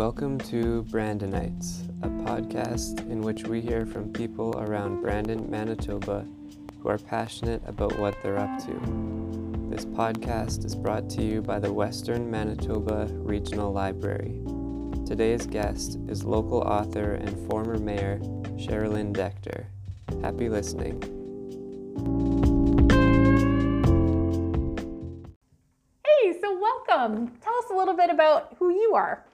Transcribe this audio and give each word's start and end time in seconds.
Welcome 0.00 0.38
to 0.48 0.82
Brandonites, 0.84 1.86
a 2.02 2.08
podcast 2.24 3.00
in 3.10 3.20
which 3.20 3.46
we 3.46 3.60
hear 3.60 3.84
from 3.84 4.10
people 4.14 4.54
around 4.56 5.02
Brandon, 5.02 5.50
Manitoba 5.50 6.26
who 6.78 6.88
are 6.88 6.96
passionate 6.96 7.60
about 7.66 7.98
what 7.98 8.16
they're 8.22 8.38
up 8.38 8.64
to. 8.64 9.68
This 9.68 9.84
podcast 9.84 10.64
is 10.64 10.74
brought 10.74 11.10
to 11.10 11.22
you 11.22 11.42
by 11.42 11.58
the 11.58 11.70
Western 11.70 12.30
Manitoba 12.30 13.08
Regional 13.10 13.74
Library. 13.74 14.40
Today's 15.04 15.44
guest 15.44 15.98
is 16.08 16.24
local 16.24 16.62
author 16.62 17.12
and 17.12 17.50
former 17.50 17.76
mayor 17.76 18.20
Sherilyn 18.56 19.12
Decter. 19.12 19.66
Happy 20.22 20.48
listening. 20.48 20.98
Hey, 26.06 26.40
so 26.40 26.58
welcome. 26.58 27.36
Tell 27.42 27.54
us 27.58 27.66
a 27.70 27.74
little 27.74 27.94
bit 27.94 28.08
about 28.08 28.56
who 28.58 28.70
you 28.70 28.94
are. 28.94 29.26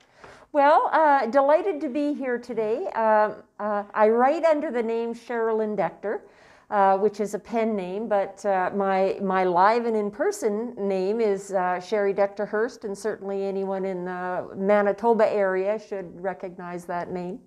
Well, 0.53 0.89
uh, 0.93 1.25
delighted 1.25 1.81
to 1.81 1.89
be 1.89 2.13
here 2.13 2.37
today. 2.37 2.87
Um, 2.87 3.43
uh, 3.59 3.83
I 3.93 4.07
write 4.07 4.45
under 4.45 4.71
the 4.71 4.81
name 4.81 5.13
Sherilyn 5.13 5.75
Decter, 5.75 6.21
uh, 6.69 6.97
which 6.97 7.19
is 7.19 7.33
a 7.33 7.39
pen 7.39 7.75
name, 7.75 8.07
but 8.07 8.45
uh, 8.45 8.71
my, 8.73 9.19
my 9.21 9.43
live 9.43 9.85
and 9.85 9.95
in 9.95 10.09
person 10.09 10.73
name 10.77 11.19
is 11.19 11.51
uh, 11.51 11.81
Shari 11.81 12.13
Decter 12.13 12.47
Hirst, 12.47 12.85
and 12.85 12.97
certainly 12.97 13.43
anyone 13.43 13.83
in 13.83 14.05
the 14.05 14.49
Manitoba 14.55 15.29
area 15.29 15.77
should 15.77 16.09
recognize 16.23 16.85
that 16.85 17.11
name. 17.11 17.39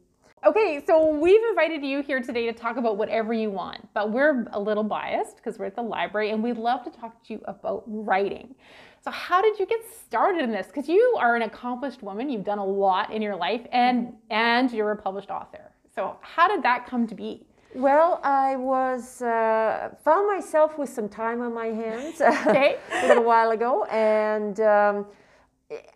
Okay, 0.47 0.83
so 0.87 1.07
we've 1.07 1.43
invited 1.51 1.83
you 1.83 2.03
here 2.03 2.21
today 2.21 2.47
to 2.47 2.53
talk 2.53 2.79
about 2.79 2.97
whatever 2.97 3.33
you 3.33 3.51
want, 3.51 3.87
but 3.93 4.11
we're 4.11 4.47
a 4.53 4.61
little 4.61 4.85
biased 4.85 5.37
because 5.37 5.59
we're 5.59 5.67
at 5.67 5.77
the 5.77 5.83
library 5.83 6.31
and 6.31 6.43
we'd 6.43 6.57
love 6.57 6.83
to 6.85 6.91
talk 6.91 7.23
to 7.25 7.35
you 7.35 7.43
about 7.45 7.83
writing. 7.87 8.55
So, 9.03 9.11
how 9.11 9.41
did 9.41 9.59
you 9.59 9.65
get 9.67 9.81
started 10.05 10.43
in 10.43 10.51
this? 10.53 10.67
Because 10.67 10.89
you 10.89 11.17
are 11.19 11.35
an 11.35 11.43
accomplished 11.43 12.03
woman, 12.03 12.29
you've 12.29 12.45
done 12.45 12.59
a 12.59 12.65
lot 12.65 13.11
in 13.13 13.23
your 13.23 13.37
life, 13.37 13.63
and 13.73 14.13
and 14.31 14.71
you're 14.71 14.91
a 14.91 14.97
published 14.97 15.31
author. 15.31 15.73
So, 15.95 16.17
how 16.21 16.49
did 16.49 16.63
that 16.63 16.87
come 16.87 17.07
to 17.07 17.15
be? 17.15 17.47
Well, 17.75 18.21
I 18.25 18.57
was 18.57 19.23
uh, 19.23 19.95
found 20.05 20.27
myself 20.29 20.77
with 20.77 20.89
some 20.91 21.09
time 21.09 21.41
on 21.41 21.55
my 21.55 21.67
hands 21.67 22.21
Okay. 22.47 22.77
a 22.93 23.07
little 23.09 23.23
while 23.25 23.53
ago, 23.53 23.85
and 23.85 24.59
um, 24.61 25.07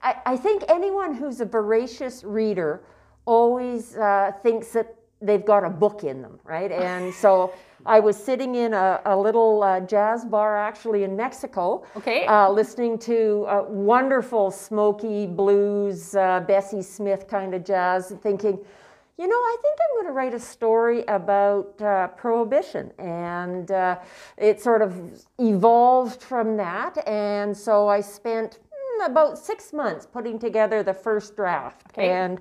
I, 0.02 0.16
I 0.24 0.36
think 0.36 0.62
anyone 0.68 1.14
who's 1.14 1.40
a 1.40 1.44
voracious 1.44 2.22
reader 2.24 2.84
always 3.26 3.96
uh, 3.96 4.32
thinks 4.42 4.68
that 4.68 4.94
they've 5.24 5.44
got 5.44 5.64
a 5.64 5.70
book 5.70 6.04
in 6.04 6.22
them, 6.22 6.38
right? 6.44 6.70
And 6.70 7.12
so 7.14 7.52
I 7.86 8.00
was 8.00 8.16
sitting 8.16 8.54
in 8.54 8.74
a, 8.74 9.00
a 9.04 9.16
little 9.16 9.62
uh, 9.62 9.80
jazz 9.80 10.24
bar 10.24 10.56
actually 10.56 11.04
in 11.04 11.16
Mexico, 11.16 11.84
Okay. 11.96 12.26
uh, 12.26 12.50
listening 12.50 12.98
to 13.00 13.44
uh, 13.48 13.64
wonderful 13.68 14.50
smoky 14.50 15.26
blues, 15.26 16.14
uh, 16.14 16.40
Bessie 16.40 16.82
Smith 16.82 17.26
kind 17.28 17.54
of 17.54 17.64
jazz, 17.64 18.12
thinking, 18.22 18.58
you 19.18 19.28
know, 19.28 19.36
I 19.36 19.56
think 19.62 19.78
I'm 19.82 19.96
going 19.96 20.06
to 20.06 20.12
write 20.12 20.34
a 20.34 20.40
story 20.40 21.04
about 21.08 21.80
uh, 21.80 22.08
prohibition. 22.08 22.90
And 22.98 23.70
uh, 23.70 23.98
it 24.36 24.60
sort 24.60 24.82
of 24.82 25.24
evolved 25.38 26.22
from 26.22 26.56
that. 26.56 27.06
And 27.06 27.56
so 27.56 27.86
I 27.88 28.00
spent 28.00 28.58
mm, 28.58 29.06
about 29.06 29.38
six 29.38 29.72
months 29.72 30.06
putting 30.06 30.38
together 30.38 30.82
the 30.82 30.94
first 30.94 31.36
draft. 31.36 31.86
Okay. 31.92 32.10
And 32.10 32.40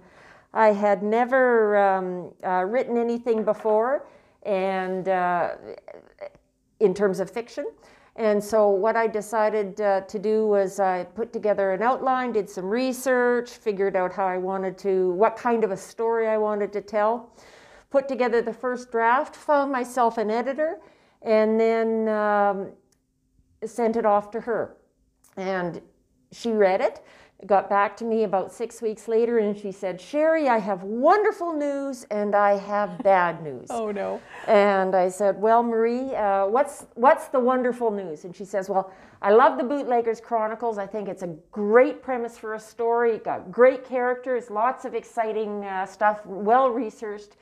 I 0.53 0.67
had 0.71 1.01
never 1.01 1.77
um, 1.77 2.33
uh, 2.45 2.65
written 2.65 2.97
anything 2.97 3.43
before, 3.43 4.05
and 4.43 5.07
uh, 5.07 5.55
in 6.79 6.93
terms 6.93 7.19
of 7.19 7.29
fiction. 7.29 7.65
And 8.15 8.43
so, 8.43 8.69
what 8.69 8.95
I 8.95 9.07
decided 9.07 9.81
uh, 9.81 10.01
to 10.01 10.19
do 10.19 10.45
was 10.45 10.79
I 10.79 11.05
put 11.15 11.33
together 11.33 11.73
an 11.73 11.81
outline, 11.81 12.31
did 12.31 12.47
some 12.47 12.65
research, 12.65 13.49
figured 13.49 13.95
out 13.95 14.13
how 14.13 14.27
I 14.27 14.37
wanted 14.37 14.77
to, 14.79 15.11
what 15.13 15.35
kind 15.35 15.63
of 15.63 15.71
a 15.71 15.77
story 15.77 16.27
I 16.27 16.37
wanted 16.37 16.71
to 16.73 16.81
tell, 16.81 17.31
put 17.89 18.07
together 18.07 18.43
the 18.43 18.53
first 18.53 18.91
draft, 18.91 19.35
found 19.35 19.71
myself 19.71 20.19
an 20.19 20.29
editor, 20.29 20.79
and 21.23 21.59
then 21.59 22.07
um, 22.09 22.71
sent 23.65 23.95
it 23.95 24.05
off 24.05 24.29
to 24.31 24.41
her. 24.41 24.77
And 25.35 25.81
she 26.31 26.51
read 26.51 26.81
it, 26.81 27.03
got 27.45 27.69
back 27.69 27.95
to 27.97 28.05
me 28.05 28.23
about 28.23 28.51
six 28.51 28.81
weeks 28.81 29.07
later, 29.07 29.39
and 29.39 29.57
she 29.57 29.71
said, 29.71 29.99
Shari, 29.99 30.47
I 30.47 30.59
have 30.59 30.83
wonderful 30.83 31.53
news 31.53 32.05
and 32.09 32.35
I 32.35 32.57
have 32.57 33.01
bad 33.03 33.43
news. 33.43 33.67
Oh 33.83 33.91
no. 33.91 34.21
And 34.47 34.95
I 34.95 35.09
said, 35.09 35.41
"Well, 35.41 35.63
Marie, 35.63 36.15
uh, 36.15 36.45
what's 36.47 36.85
what's 36.95 37.27
the 37.27 37.39
wonderful 37.39 37.91
news?" 37.91 38.23
And 38.23 38.35
she 38.35 38.45
says, 38.45 38.69
"Well, 38.69 38.91
I 39.21 39.31
love 39.31 39.57
the 39.57 39.63
Bootleggers 39.63 40.21
Chronicles. 40.21 40.77
I 40.77 40.85
think 40.85 41.09
it's 41.09 41.23
a 41.23 41.35
great 41.51 42.01
premise 42.03 42.37
for 42.37 42.53
a 42.53 42.59
story. 42.59 43.17
Got 43.17 43.51
great 43.51 43.83
characters, 43.85 44.49
lots 44.49 44.85
of 44.85 44.93
exciting 44.95 45.65
uh, 45.65 45.85
stuff, 45.85 46.25
well 46.25 46.69
researched." 46.69 47.35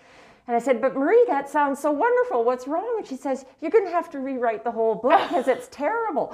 And 0.47 0.56
I 0.56 0.59
said, 0.59 0.81
"But 0.81 0.96
Marie, 0.96 1.24
that 1.28 1.47
sounds 1.50 1.79
so 1.79 1.91
wonderful. 1.91 2.44
What's 2.44 2.68
wrong?" 2.68 2.96
And 2.97 3.07
she 3.07 3.16
says, 3.16 3.46
"You're 3.62 3.72
going 3.72 3.85
to 3.85 3.91
have 3.91 4.09
to 4.12 4.19
rewrite 4.19 4.63
the 4.63 4.72
whole 4.72 4.96
book 4.96 5.19
because 5.29 5.47
it's 5.47 5.68
terrible." 5.72 6.28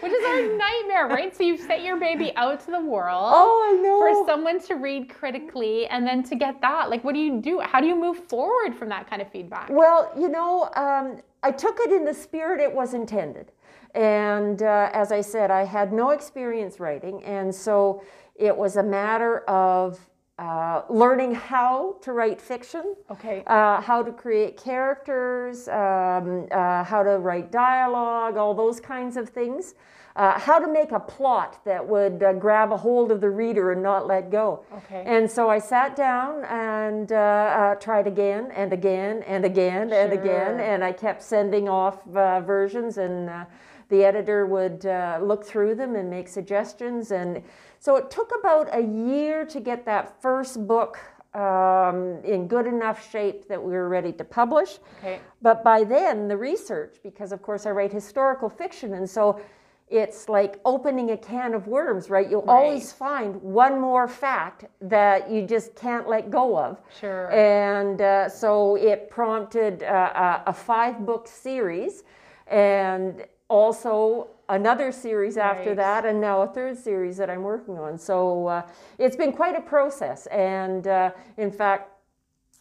Which 0.00 0.12
is 0.12 0.24
our 0.26 0.56
nightmare, 0.56 1.06
right? 1.08 1.34
So 1.36 1.42
you've 1.44 1.60
sent 1.60 1.82
your 1.82 1.98
baby 1.98 2.32
out 2.36 2.60
to 2.64 2.70
the 2.70 2.80
world. 2.80 3.32
oh, 3.34 3.70
I 3.78 3.82
know. 3.82 4.00
for 4.24 4.26
someone 4.26 4.60
to 4.62 4.74
read 4.74 5.08
critically 5.08 5.86
and 5.86 6.06
then 6.06 6.22
to 6.24 6.34
get 6.34 6.60
that 6.60 6.90
like 6.90 7.02
what 7.04 7.14
do 7.14 7.20
you 7.20 7.40
do 7.40 7.60
how 7.60 7.80
do 7.80 7.86
you 7.86 7.94
move 7.94 8.18
forward 8.28 8.74
from 8.74 8.88
that 8.88 9.08
kind 9.08 9.22
of 9.22 9.30
feedback 9.30 9.68
Well, 9.70 10.10
you 10.18 10.28
know, 10.28 10.70
um, 10.74 11.20
I 11.42 11.50
took 11.52 11.78
it 11.80 11.92
in 11.92 12.04
the 12.04 12.14
spirit 12.14 12.60
it 12.60 12.72
was 12.74 12.92
intended. 12.94 13.52
And 13.94 14.62
uh, 14.62 14.90
as 14.92 15.10
I 15.12 15.20
said, 15.20 15.50
I 15.50 15.64
had 15.64 15.92
no 15.92 16.10
experience 16.10 16.78
writing. 16.80 17.24
And 17.24 17.52
so 17.54 18.02
it 18.36 18.56
was 18.56 18.76
a 18.76 18.82
matter 18.82 19.38
of 19.48 19.98
uh, 20.40 20.82
learning 20.88 21.34
how 21.34 21.96
to 22.00 22.12
write 22.12 22.40
fiction, 22.40 22.96
okay 23.10 23.42
uh, 23.46 23.80
how 23.80 24.02
to 24.02 24.12
create 24.12 24.56
characters, 24.56 25.68
um, 25.68 26.46
uh, 26.50 26.82
how 26.82 27.02
to 27.02 27.18
write 27.18 27.52
dialogue, 27.52 28.36
all 28.36 28.54
those 28.54 28.80
kinds 28.80 29.16
of 29.16 29.28
things. 29.28 29.74
Uh, 30.16 30.36
how 30.38 30.58
to 30.58 30.66
make 30.66 30.90
a 30.90 30.98
plot 30.98 31.64
that 31.64 31.86
would 31.86 32.20
uh, 32.20 32.32
grab 32.32 32.72
a 32.72 32.76
hold 32.76 33.12
of 33.12 33.20
the 33.20 33.30
reader 33.30 33.70
and 33.70 33.80
not 33.80 34.08
let 34.08 34.28
go. 34.28 34.64
Okay. 34.78 35.04
And 35.06 35.30
so 35.30 35.48
I 35.48 35.60
sat 35.60 35.94
down 35.94 36.44
and 36.46 37.12
uh, 37.12 37.76
tried 37.80 38.08
again 38.08 38.50
and 38.50 38.72
again 38.72 39.22
and 39.22 39.44
again 39.44 39.92
and 39.92 40.12
again, 40.12 40.58
and 40.58 40.82
I 40.82 40.92
kept 40.92 41.22
sending 41.22 41.68
off 41.68 41.96
uh, 42.08 42.40
versions, 42.40 42.98
and 42.98 43.30
uh, 43.30 43.44
the 43.88 44.04
editor 44.04 44.46
would 44.46 44.84
uh, 44.84 45.20
look 45.22 45.44
through 45.44 45.76
them 45.76 45.94
and 45.94 46.10
make 46.10 46.26
suggestions. 46.28 47.12
And 47.12 47.42
so 47.80 47.96
it 47.96 48.10
took 48.10 48.30
about 48.38 48.68
a 48.72 48.82
year 48.82 49.44
to 49.46 49.58
get 49.58 49.84
that 49.86 50.20
first 50.22 50.66
book 50.66 50.98
um, 51.34 52.20
in 52.24 52.46
good 52.46 52.66
enough 52.66 53.10
shape 53.10 53.48
that 53.48 53.62
we 53.62 53.72
were 53.72 53.88
ready 53.88 54.12
to 54.12 54.24
publish. 54.24 54.78
okay 54.98 55.20
But 55.42 55.64
by 55.64 55.84
then, 55.84 56.28
the 56.28 56.36
research, 56.36 56.96
because 57.02 57.32
of 57.32 57.40
course 57.42 57.66
I 57.66 57.70
write 57.70 57.92
historical 57.92 58.48
fiction, 58.48 58.94
and 58.94 59.08
so 59.08 59.40
it's 59.88 60.28
like 60.28 60.60
opening 60.64 61.10
a 61.10 61.16
can 61.16 61.52
of 61.52 61.66
worms, 61.66 62.10
right? 62.10 62.30
You'll 62.30 62.48
always 62.48 62.92
find 62.92 63.42
one 63.42 63.80
more 63.80 64.06
fact 64.06 64.66
that 64.80 65.28
you 65.28 65.44
just 65.46 65.74
can't 65.74 66.08
let 66.08 66.30
go 66.30 66.56
of. 66.56 66.80
Sure. 67.00 67.28
And 67.32 68.00
uh, 68.00 68.28
so 68.28 68.76
it 68.76 69.10
prompted 69.10 69.82
uh, 69.82 70.42
a, 70.46 70.50
a 70.50 70.52
five 70.52 71.04
book 71.04 71.26
series 71.26 72.04
and 72.46 73.24
also 73.48 74.28
another 74.50 74.92
series 74.92 75.36
after 75.36 75.70
Right. 75.70 75.76
that, 75.76 76.04
and 76.04 76.20
now 76.20 76.42
a 76.42 76.46
third 76.46 76.76
series 76.76 77.16
that 77.16 77.30
I'm 77.30 77.42
working 77.42 77.78
on. 77.78 77.96
So 77.98 78.46
uh, 78.48 78.62
it's 78.98 79.16
been 79.16 79.32
quite 79.32 79.56
a 79.56 79.60
process. 79.62 80.26
And 80.26 80.86
uh, 80.86 81.12
in 81.38 81.50
fact, 81.50 81.84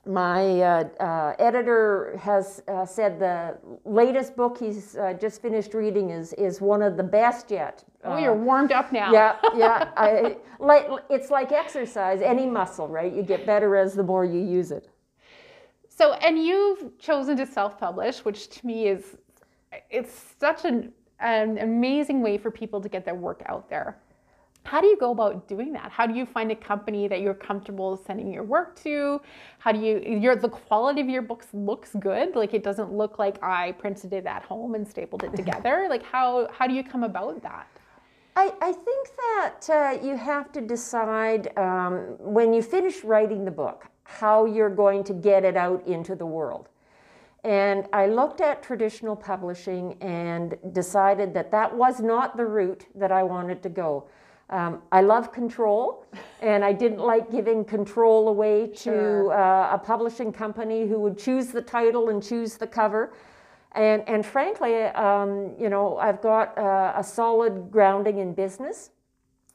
my 0.06 0.62
uh, 0.62 0.84
uh, 1.00 1.36
editor 1.40 2.18
has 2.22 2.64
uh, 2.68 2.86
said 2.86 3.20
the 3.20 3.58
latest 3.86 4.36
book 4.36 4.58
he's 4.58 4.96
uh, 4.96 5.14
just 5.20 5.42
finished 5.42 5.74
reading 5.74 6.10
is, 6.10 6.34
is 6.34 6.62
one 6.62 6.82
of 6.82 6.96
the 6.96 7.04
best 7.04 7.52
yet. 7.52 7.84
oh 8.06 8.14
Uh, 8.14 8.18
you're 8.24 8.34
warmed 8.50 8.72
up 8.72 8.92
now 8.94 9.12
yeah, 9.12 9.36
yeah. 9.56 9.90
I, 9.98 10.38
like 10.60 10.86
it's 11.10 11.30
like 11.30 11.52
exercise, 11.52 12.22
any 12.22 12.46
muscle, 12.46 12.88
right? 12.88 13.12
You 13.14 13.24
get 13.24 13.46
better 13.46 13.76
as 13.76 13.94
the 13.94 14.04
more 14.04 14.24
you 14.26 14.40
use 14.60 14.72
it. 14.72 14.86
so 15.90 16.06
and 16.26 16.36
you've 16.48 16.82
chosen 17.08 17.36
to 17.38 17.46
self-publish 17.46 18.24
which 18.28 18.40
to 18.56 18.60
me 18.66 18.78
is 18.94 19.18
it's 19.98 20.16
such 20.40 20.64
an, 20.66 20.78
an 21.20 21.58
amazing 21.60 22.22
way 22.22 22.38
for 22.38 22.52
people 22.52 22.82
to 22.82 22.90
get 22.90 23.06
their 23.06 23.16
work 23.16 23.42
out 23.46 23.70
there. 23.70 23.98
How 24.64 24.82
do 24.82 24.88
you 24.88 24.98
go 24.98 25.12
about 25.12 25.48
doing 25.48 25.74
that? 25.74 25.92
How 25.92 26.06
do 26.06 26.14
you 26.14 26.26
find 26.26 26.52
a 26.52 26.56
company 26.56 27.08
that 27.08 27.22
you're 27.22 27.34
comfortable 27.34 27.98
sending 28.06 28.32
your 28.32 28.44
work 28.44 28.76
to? 28.84 29.22
How 29.58 29.72
do 29.72 29.80
you 29.80 30.00
your 30.00 30.36
the 30.36 30.50
quality 30.50 31.02
of 31.02 31.10
your 31.10 31.22
books 31.22 31.48
looks 31.54 31.96
good? 32.00 32.36
Like 32.36 32.54
it 32.54 32.64
doesn't 32.64 32.92
look 32.94 33.18
like 33.18 33.42
i 33.42 33.72
printed 33.74 34.14
it 34.14 34.26
at 34.26 34.44
home 34.44 34.76
and 34.76 34.88
stapled 34.88 35.24
it 35.24 35.36
together. 35.42 35.88
Like 35.90 36.04
how 36.04 36.50
how 36.52 36.68
do 36.68 36.74
you 36.74 36.84
come 36.84 37.04
about 37.04 37.42
that? 37.42 37.68
I, 38.36 38.54
I 38.62 38.72
think 38.72 39.10
that 39.18 39.70
uh, 39.70 40.06
you 40.06 40.16
have 40.16 40.52
to 40.54 40.62
decide 40.62 41.58
um, 41.58 42.16
when 42.20 42.54
you 42.54 42.62
finish 42.62 43.04
writing 43.04 43.44
the 43.44 43.52
book 43.52 43.86
how 44.04 44.46
you're 44.46 44.70
going 44.70 45.04
to 45.04 45.14
get 45.14 45.44
it 45.44 45.58
out 45.58 45.86
into 45.86 46.16
the 46.16 46.26
world. 46.26 46.69
And 47.44 47.88
I 47.94 48.08
looked 48.08 48.42
at 48.42 48.62
traditional 48.62 49.16
publishing 49.16 49.96
and 50.02 50.58
decided 50.74 51.34
that 51.36 51.52
that 51.52 51.74
was 51.74 52.00
not 52.02 52.36
the 52.36 52.46
route 52.46 52.86
that 52.96 53.12
I 53.12 53.24
wanted 53.24 53.64
to 53.64 53.70
go. 53.70 54.10
Um, 54.50 54.82
I 54.92 55.02
love 55.02 55.32
control, 55.32 56.06
and 56.42 56.66
I 56.66 56.74
didn't 56.74 57.00
like 57.00 57.32
giving 57.32 57.64
control 57.64 58.28
away 58.30 58.68
to 58.68 58.74
Sure. 58.76 59.32
uh, 59.34 59.74
a 59.76 59.78
publishing 59.78 60.34
company 60.34 60.88
who 60.88 61.00
would 61.00 61.18
choose 61.18 61.48
the 61.48 61.62
title 61.62 62.10
and 62.10 62.22
choose 62.22 62.56
the 62.58 62.68
cover. 62.68 63.14
And, 63.74 64.04
and 64.10 64.26
frankly, 64.26 64.84
um, 64.86 65.54
you 65.60 65.70
know, 65.70 65.98
I've 65.98 66.22
got 66.22 66.58
uh, 66.58 66.94
a 66.96 67.04
solid 67.04 67.70
grounding 67.72 68.18
in 68.18 68.34
business, 68.34 68.90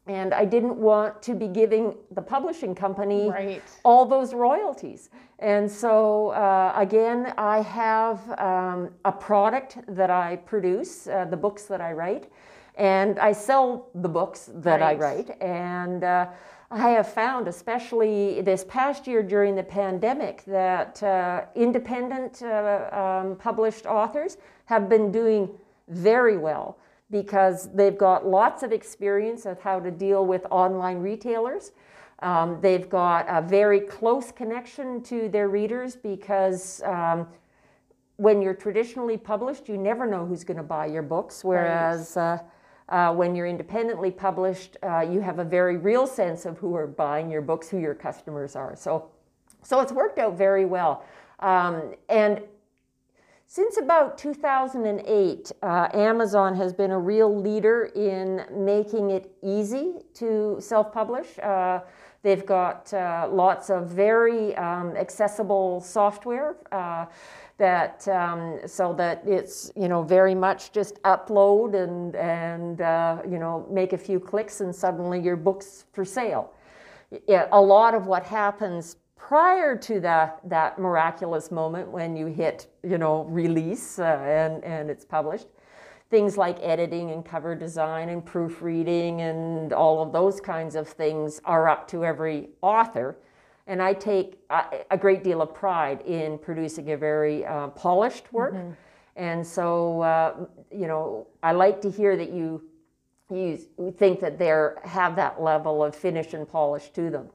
and 0.07 0.35
I 0.35 0.45
didn't 0.45 0.77
want 0.77 1.23
to 1.23 1.35
be 1.35 1.49
giving 1.49 1.95
the 2.11 2.21
publishing 2.21 2.75
company 2.75 3.31
Right. 3.31 3.63
all 3.85 4.05
those 4.05 4.35
royalties. 4.35 5.09
And 5.39 5.71
so, 5.71 6.29
uh, 6.31 6.73
again, 6.77 7.33
I 7.39 7.63
have 7.63 8.21
um, 8.39 8.91
a 9.05 9.13
product 9.13 9.79
that 9.89 10.11
I 10.11 10.37
produce, 10.37 11.07
uh, 11.07 11.25
the 11.25 11.37
books 11.37 11.65
that 11.65 11.81
I 11.81 11.93
write, 11.93 12.31
and 12.77 13.19
I 13.19 13.33
sell 13.33 13.89
the 13.95 14.09
books 14.09 14.51
that 14.55 14.83
I 14.83 14.95
write. 14.95 15.41
And 15.41 16.05
uh, 16.05 16.27
I 16.71 16.91
have 16.91 17.13
found, 17.13 17.49
especially 17.49 18.41
this 18.43 18.65
past 18.65 19.07
year 19.07 19.23
during 19.23 19.55
the 19.55 19.63
pandemic, 19.63 20.45
that 20.47 21.03
uh, 21.03 21.45
independent 21.55 22.43
uh, 22.43 22.89
um, 22.93 23.37
published 23.37 23.87
authors 23.87 24.37
have 24.67 24.89
been 24.89 25.13
doing 25.13 25.49
very 25.89 26.37
well 26.37 26.79
because 27.11 27.73
they've 27.75 27.99
got 27.99 28.27
lots 28.27 28.63
of 28.63 28.73
experience 28.73 29.47
of 29.47 29.61
how 29.61 29.79
to 29.81 29.91
deal 29.91 30.27
with 30.27 30.45
online 30.51 30.99
retailers. 30.99 31.73
Um, 32.21 32.59
they've 32.61 32.89
got 32.89 33.27
a 33.29 33.43
very 33.47 33.81
close 33.81 34.33
connection 34.33 35.03
to 35.03 35.29
their 35.29 35.49
readers 35.49 35.97
because 35.97 36.83
um, 36.83 37.27
when 38.17 38.41
you're 38.41 38.55
traditionally 38.55 39.17
published, 39.17 39.69
you 39.69 39.77
never 39.77 40.07
know 40.07 40.25
who's 40.25 40.45
going 40.45 40.57
to 40.57 40.63
buy 40.63 40.87
your 40.87 41.03
books. 41.03 41.45
Whereas 41.45 42.17
uh, 42.17 42.39
uh, 42.89 43.13
when 43.13 43.35
you're 43.35 43.47
independently 43.47 44.11
published, 44.11 44.77
uh, 44.83 45.01
you 45.01 45.21
have 45.21 45.39
a 45.39 45.45
very 45.45 45.77
real 45.77 46.07
sense 46.07 46.47
of 46.47 46.59
who 46.59 46.75
are 46.77 46.87
buying 46.87 47.31
your 47.31 47.43
books, 47.43 47.69
who 47.69 47.79
your 47.79 47.95
customers 47.95 48.57
are. 48.57 48.77
So, 48.77 49.11
so 49.63 49.81
it's 49.81 49.93
worked 49.93 50.19
out 50.19 50.37
very 50.37 50.65
well. 50.65 51.05
Um, 51.41 51.95
and 52.09 52.43
since 53.47 53.77
about 53.77 54.19
2008, 54.19 55.53
uh, 55.63 55.89
Amazon 55.95 56.55
has 56.57 56.73
been 56.73 56.91
a 56.91 56.99
real 56.99 57.35
leader 57.35 57.91
in 57.95 58.45
making 58.51 59.11
it 59.11 59.33
easy 59.43 59.95
to 60.15 60.57
self 60.61 60.93
publish. 60.93 61.39
Uh, 61.39 61.81
they've 62.23 62.45
got 62.45 62.93
uh, 62.93 63.29
lots 63.31 63.71
of 63.71 63.89
very 63.89 64.57
um, 64.57 64.97
accessible 64.97 65.81
software. 65.81 66.57
Uh, 66.73 67.07
that 67.57 68.07
um, 68.09 68.59
so 68.67 68.93
that 68.95 69.23
it's 69.25 69.71
you 69.77 69.87
know 69.89 70.03
very 70.03 70.35
much 70.35 70.73
just 70.73 71.01
upload 71.03 71.75
and 71.75 72.17
and 72.17 72.81
uh, 72.81 73.19
you 73.29 73.39
know 73.39 73.67
make 73.71 73.93
a 73.93 73.99
few 73.99 74.19
clicks 74.19 74.61
and 74.61 74.75
suddenly 74.75 75.21
your 75.21 75.37
book's 75.37 75.85
for 75.93 76.05
sale. 76.05 76.53
Yeah, 77.29 77.47
a 77.53 77.61
lot 77.61 77.95
of 77.95 78.07
what 78.07 78.25
happens 78.25 78.97
prior 79.29 79.75
to 79.75 80.01
that 80.01 80.39
that 80.45 80.79
miraculous 80.79 81.51
moment 81.51 81.89
when 81.89 82.15
you 82.15 82.27
hit 82.27 82.67
you 82.83 82.99
know 82.99 83.25
release 83.25 83.99
uh, 83.99 84.03
and 84.03 84.63
and 84.65 84.91
it's 84.91 85.05
published 85.05 85.47
things 86.11 86.37
like 86.37 86.59
editing 86.61 87.11
and 87.11 87.25
cover 87.25 87.55
design 87.55 88.11
and 88.11 88.25
proofreading 88.25 89.23
and 89.23 89.73
all 89.73 90.03
of 90.03 90.13
those 90.13 90.43
kinds 90.43 90.75
of 90.75 90.87
things 90.87 91.41
are 91.47 91.69
up 91.69 91.89
to 91.89 92.05
every 92.05 92.51
author. 92.61 93.17
And 93.67 93.81
i 93.81 93.95
take 93.95 94.39
a, 94.51 94.63
a 94.91 94.99
great 94.99 95.25
deal 95.25 95.41
of 95.41 95.55
pride 95.55 96.03
in 96.03 96.39
producing 96.39 96.93
a 96.93 96.97
very 96.99 97.47
uh, 97.47 97.69
polished 97.69 98.31
work. 98.31 98.55
And 99.17 99.47
so 99.47 100.03
uh, 100.03 100.35
you 100.71 100.87
know 100.87 101.27
i 101.43 101.53
like 101.53 101.81
to 101.81 101.91
hear 101.91 102.15
that 102.17 102.31
you 102.31 102.63
you 103.31 103.59
think 103.97 104.21
that 104.21 104.39
they 104.39 104.53
have 104.85 105.17
that 105.17 105.41
level 105.41 105.83
of 105.83 105.97
finish 105.97 106.35
and 106.35 106.47
polish 106.47 106.91
to 106.91 107.09
them 107.09 107.31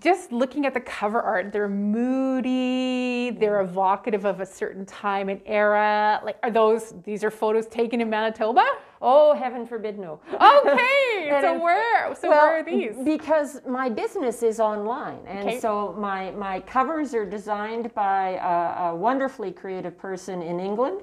just 0.00 0.32
looking 0.32 0.64
at 0.64 0.72
the 0.72 0.80
cover 0.80 1.20
art, 1.20 1.52
they're 1.52 1.68
moody, 1.68 3.30
they're 3.38 3.62
mm. 3.62 3.68
evocative 3.68 4.24
of 4.24 4.40
a 4.40 4.46
certain 4.46 4.86
time 4.86 5.28
and 5.28 5.40
era. 5.44 6.20
Like, 6.24 6.38
are 6.42 6.50
those, 6.50 6.94
these 7.04 7.22
are 7.22 7.30
photos 7.30 7.66
taken 7.66 8.00
in 8.00 8.08
Manitoba? 8.08 8.64
Oh, 9.02 9.34
heaven 9.34 9.66
forbid, 9.66 9.98
no. 9.98 10.20
Okay, 10.32 11.28
so 11.40 11.62
where, 11.62 12.14
so 12.14 12.28
well, 12.28 12.46
where 12.46 12.60
are 12.60 12.62
these? 12.62 12.96
Because 13.04 13.60
my 13.66 13.88
business 13.88 14.42
is 14.42 14.60
online, 14.60 15.20
and 15.26 15.48
Okay. 15.48 15.60
so 15.60 15.94
my 15.98 16.30
my 16.32 16.60
covers 16.60 17.14
are 17.14 17.24
designed 17.24 17.94
by 17.94 18.32
a, 18.32 18.90
a 18.90 18.94
wonderfully 18.94 19.52
creative 19.52 19.96
person 19.96 20.42
in 20.42 20.60
England. 20.60 21.00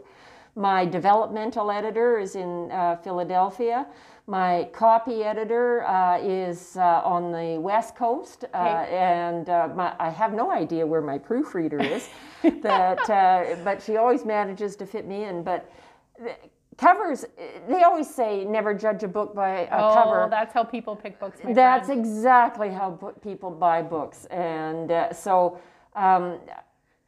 My 0.58 0.86
developmental 0.86 1.70
editor 1.70 2.18
is 2.18 2.36
in 2.36 2.72
uh, 2.72 2.96
Philadelphia. 3.04 3.86
My 4.26 4.68
copy 4.74 5.24
editor 5.24 5.86
uh, 5.86 6.18
is 6.20 6.76
uh, 6.78 7.02
on 7.06 7.32
the 7.32 7.60
West 7.60 7.96
Coast, 7.96 8.44
uh, 8.44 8.58
Okay. 8.58 8.98
and 8.98 9.48
uh, 9.50 9.70
my, 9.76 9.94
I 10.00 10.10
have 10.10 10.34
no 10.34 10.52
idea 10.52 10.84
where 10.86 11.02
my 11.02 11.20
proofreader 11.20 11.80
is. 11.80 12.10
that, 12.64 13.08
uh, 13.08 13.56
but 13.64 13.84
she 13.84 13.98
always 13.98 14.26
manages 14.26 14.76
to 14.78 14.88
fit 14.88 15.06
me 15.06 15.26
in. 15.26 15.44
But 15.44 15.72
covers, 16.76 17.24
they 17.70 17.84
always 17.84 18.10
say 18.14 18.44
never 18.44 18.74
judge 18.74 19.04
a 19.04 19.08
book 19.08 19.36
by 19.36 19.50
a 19.50 19.68
cover. 19.70 19.84
oh, 19.84 19.94
cover. 19.94 20.28
that's 20.32 20.54
how 20.56 20.64
people 20.64 20.96
pick 20.96 21.20
books. 21.20 21.40
That's 21.54 21.86
friend. 21.88 22.00
exactly 22.02 22.70
how 22.72 23.14
people 23.22 23.52
buy 23.52 23.84
books. 23.84 24.26
And 24.26 24.92
uh, 24.92 25.14
so 25.14 25.60
um, 25.96 26.40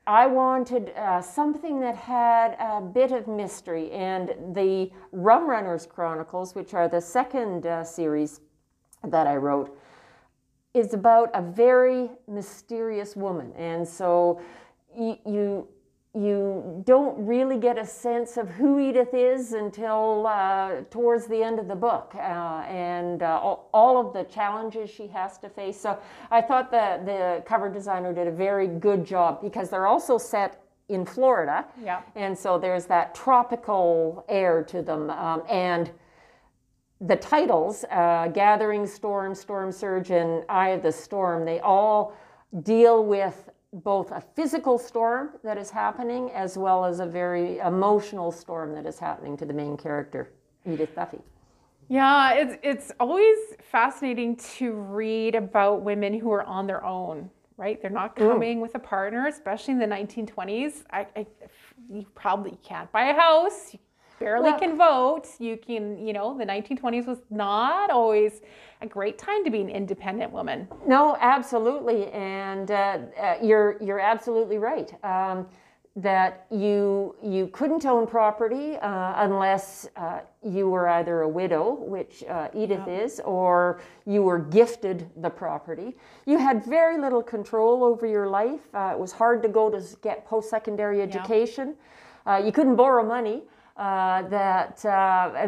I 0.08 0.26
wanted 0.26 0.90
uh, 0.90 1.22
something 1.22 1.80
that 1.82 1.96
had 1.96 2.56
a 2.60 2.82
bit 2.82 3.12
of 3.12 3.28
mystery. 3.28 3.92
And 3.92 4.56
the 4.56 4.92
Rum 5.12 5.50
Runners 5.50 5.86
Chronicles, 5.86 6.56
which 6.56 6.74
are 6.74 6.88
the 6.88 7.02
second 7.02 7.66
uh, 7.66 7.84
series 7.84 8.42
that 9.04 9.28
I 9.28 9.36
wrote, 9.36 9.78
is 10.74 10.94
about 10.94 11.30
a 11.34 11.42
very 11.42 12.10
mysterious 12.28 13.16
woman. 13.16 13.54
And 13.56 13.88
so 13.88 14.42
you, 14.98 15.18
you 15.26 15.68
you 16.16 16.82
don't 16.86 17.24
really 17.24 17.58
get 17.58 17.78
a 17.78 17.86
sense 17.86 18.38
of 18.38 18.50
who 18.50 18.80
Edith 18.80 19.14
is 19.14 19.54
until 19.54 20.26
uh, 20.26 20.82
towards 20.90 21.28
the 21.28 21.44
end 21.44 21.60
of 21.60 21.68
the 21.68 21.76
book 21.76 22.14
uh, 22.16 22.64
and 22.68 23.22
uh, 23.22 23.40
all, 23.42 23.70
all 23.74 24.00
of 24.00 24.12
the 24.14 24.24
challenges 24.24 24.90
she 24.90 25.06
has 25.08 25.38
to 25.38 25.50
face. 25.50 25.80
So 25.80 26.00
I 26.32 26.42
thought 26.42 26.72
that 26.72 27.06
the 27.06 27.44
cover 27.46 27.70
designer 27.70 28.12
did 28.12 28.28
a 28.28 28.32
very 28.32 28.68
good 28.68 29.06
job 29.06 29.40
because 29.40 29.70
they're 29.70 29.86
also 29.86 30.18
set 30.18 30.64
in 30.90 31.06
Florida. 31.06 31.66
Yeah. 31.84 32.02
And 32.16 32.36
so 32.36 32.58
there's 32.58 32.88
that 32.88 33.14
tropical 33.14 34.26
air 34.28 34.64
to 34.64 34.82
them. 34.82 35.12
Um, 35.12 35.44
and 35.48 35.92
the 37.00 37.16
titles, 37.16 37.86
uh, 37.92 38.28
Gathering 38.30 38.88
Storm, 38.88 39.36
Storm 39.36 39.72
Surge, 39.72 40.10
and 40.10 40.44
Eye 40.50 40.70
of 40.70 40.82
the 40.82 40.92
Storm, 40.92 41.46
they 41.46 41.60
all 41.60 42.18
deal 42.64 43.06
with 43.06 43.50
both 43.72 44.12
a 44.12 44.22
physical 44.36 44.78
storm 44.78 45.32
that 45.44 45.58
is 45.58 45.70
happening 45.70 46.32
as 46.32 46.58
well 46.58 46.84
as 46.86 47.00
a 47.00 47.06
very 47.06 47.60
emotional 47.60 48.32
storm 48.32 48.74
that 48.74 48.86
is 48.86 48.98
happening 48.98 49.38
to 49.38 49.46
the 49.46 49.54
main 49.54 49.78
character, 49.78 50.32
Edith 50.66 50.96
Duffy. 50.96 51.20
Yeah, 51.88 52.34
it's 52.34 52.56
it's 52.62 52.92
always 53.00 53.38
fascinating 53.72 54.36
to 54.58 54.74
read 54.74 55.34
about 55.34 55.82
women 55.82 56.20
who 56.20 56.32
are 56.32 56.44
on 56.44 56.68
their 56.68 56.86
own, 56.86 57.30
right? 57.58 57.82
They're 57.82 57.90
not 57.90 58.16
mm. 58.16 58.30
coming 58.30 58.62
with 58.62 58.76
a 58.76 58.80
partner, 58.80 59.28
especially 59.28 59.74
in 59.74 59.80
the 59.80 59.88
1920s. 59.88 60.84
I, 60.92 61.08
I 61.16 61.26
you 61.92 62.06
probably 62.14 62.58
can't 62.64 62.92
buy 62.92 63.10
a 63.10 63.14
house. 63.16 63.74
You 63.74 63.80
barely 64.20 64.52
Well- 64.52 64.60
can 64.60 64.78
vote. 64.78 65.28
You 65.40 65.58
can, 65.58 66.06
you 66.06 66.14
know, 66.14 66.38
the 66.38 66.46
1920s 66.46 67.08
was 67.08 67.20
not 67.30 67.90
always 67.90 68.42
a 68.82 68.88
great 68.88 69.18
time 69.18 69.44
to 69.44 69.50
be 69.50 69.62
an 69.62 69.70
independent 69.70 70.32
woman. 70.32 70.68
No, 70.86 71.18
absolutely, 71.20 72.08
and 72.12 72.72
uh, 72.72 73.00
uh, 73.22 73.36
you're 73.42 73.78
you're 73.82 74.00
absolutely 74.00 74.58
right. 74.58 74.94
Um, 75.04 75.48
that 75.96 76.46
you 76.50 77.16
you 77.22 77.48
couldn't 77.48 77.86
own 77.86 78.08
property 78.08 78.78
uh, 78.78 79.26
unless 79.26 79.88
uh, 79.98 80.20
you 80.44 80.70
were 80.70 80.88
either 80.88 81.22
a 81.22 81.28
widow, 81.28 81.74
which 81.74 82.24
uh, 82.30 82.48
Edith 82.54 82.88
is, 82.88 83.20
or 83.26 83.82
you 84.06 84.22
were 84.22 84.40
gifted 84.40 85.10
the 85.18 85.30
property. 85.30 85.98
You 86.26 86.38
had 86.38 86.64
very 86.64 86.98
little 86.98 87.24
control 87.24 87.84
over 87.84 88.06
your 88.06 88.28
life. 88.28 88.62
Uh, 88.74 88.92
it 88.94 89.00
was 89.00 89.12
hard 89.12 89.42
to 89.44 89.50
go 89.50 89.70
to 89.70 89.82
get 90.02 90.26
post-secondary 90.26 91.02
education. 91.02 91.76
Uh, 92.26 92.42
you 92.46 92.52
couldn't 92.52 92.76
borrow 92.76 93.04
money. 93.04 93.44
Uh, 93.80 94.28
that 94.28 94.84
uh, 94.84 95.48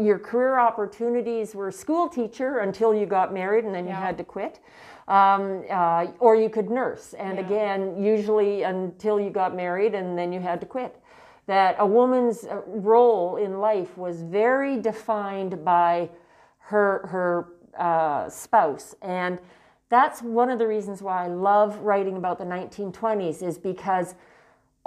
your 0.00 0.18
career 0.18 0.58
opportunities 0.58 1.54
were 1.54 1.70
school 1.70 2.08
teacher 2.08 2.58
until 2.58 2.92
you 2.92 3.06
got 3.06 3.32
married 3.32 3.64
and 3.64 3.72
then 3.72 3.86
you 3.86 3.92
had 3.92 4.18
to 4.18 4.24
quit. 4.24 4.58
Um, 5.06 5.62
uh, 5.70 6.06
or 6.18 6.34
you 6.34 6.50
could 6.50 6.70
nurse, 6.70 7.14
and 7.14 7.38
Yeah. 7.38 7.46
again, 7.46 8.02
usually 8.02 8.64
until 8.64 9.20
you 9.20 9.30
got 9.30 9.54
married 9.54 9.94
and 9.94 10.18
then 10.18 10.32
you 10.32 10.40
had 10.40 10.60
to 10.60 10.66
quit. 10.66 10.96
That 11.46 11.76
a 11.78 11.86
woman's 11.86 12.44
uh, 12.44 12.62
role 12.66 13.36
in 13.36 13.60
life 13.60 13.96
was 13.96 14.22
very 14.22 14.76
defined 14.80 15.64
by 15.64 16.10
her 16.70 17.06
her 17.12 17.46
uh, 17.78 18.28
spouse, 18.28 18.96
and 19.02 19.38
that's 19.88 20.20
one 20.20 20.50
of 20.50 20.58
the 20.58 20.66
reasons 20.66 21.00
why 21.00 21.24
I 21.24 21.28
love 21.28 21.78
writing 21.78 22.16
about 22.16 22.38
the 22.38 22.44
1920s 22.44 23.40
is 23.40 23.56
because 23.56 24.14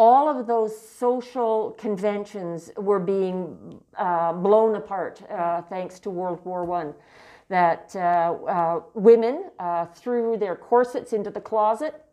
all 0.01 0.27
of 0.27 0.47
those 0.47 0.75
social 0.75 1.75
conventions 1.77 2.71
were 2.75 2.97
being 2.97 3.79
uh, 3.99 4.33
blown 4.33 4.73
apart 4.73 5.21
uh, 5.29 5.61
thanks 5.61 5.99
to 5.99 6.09
World 6.09 6.43
War 6.43 6.65
One. 6.65 6.95
That 7.49 7.95
uh, 7.95 7.99
uh, 7.99 8.81
women 8.95 9.51
uh, 9.59 9.85
threw 9.85 10.37
their 10.37 10.55
corsets 10.55 11.13
into 11.13 11.29
the 11.29 11.39
closet 11.39 12.03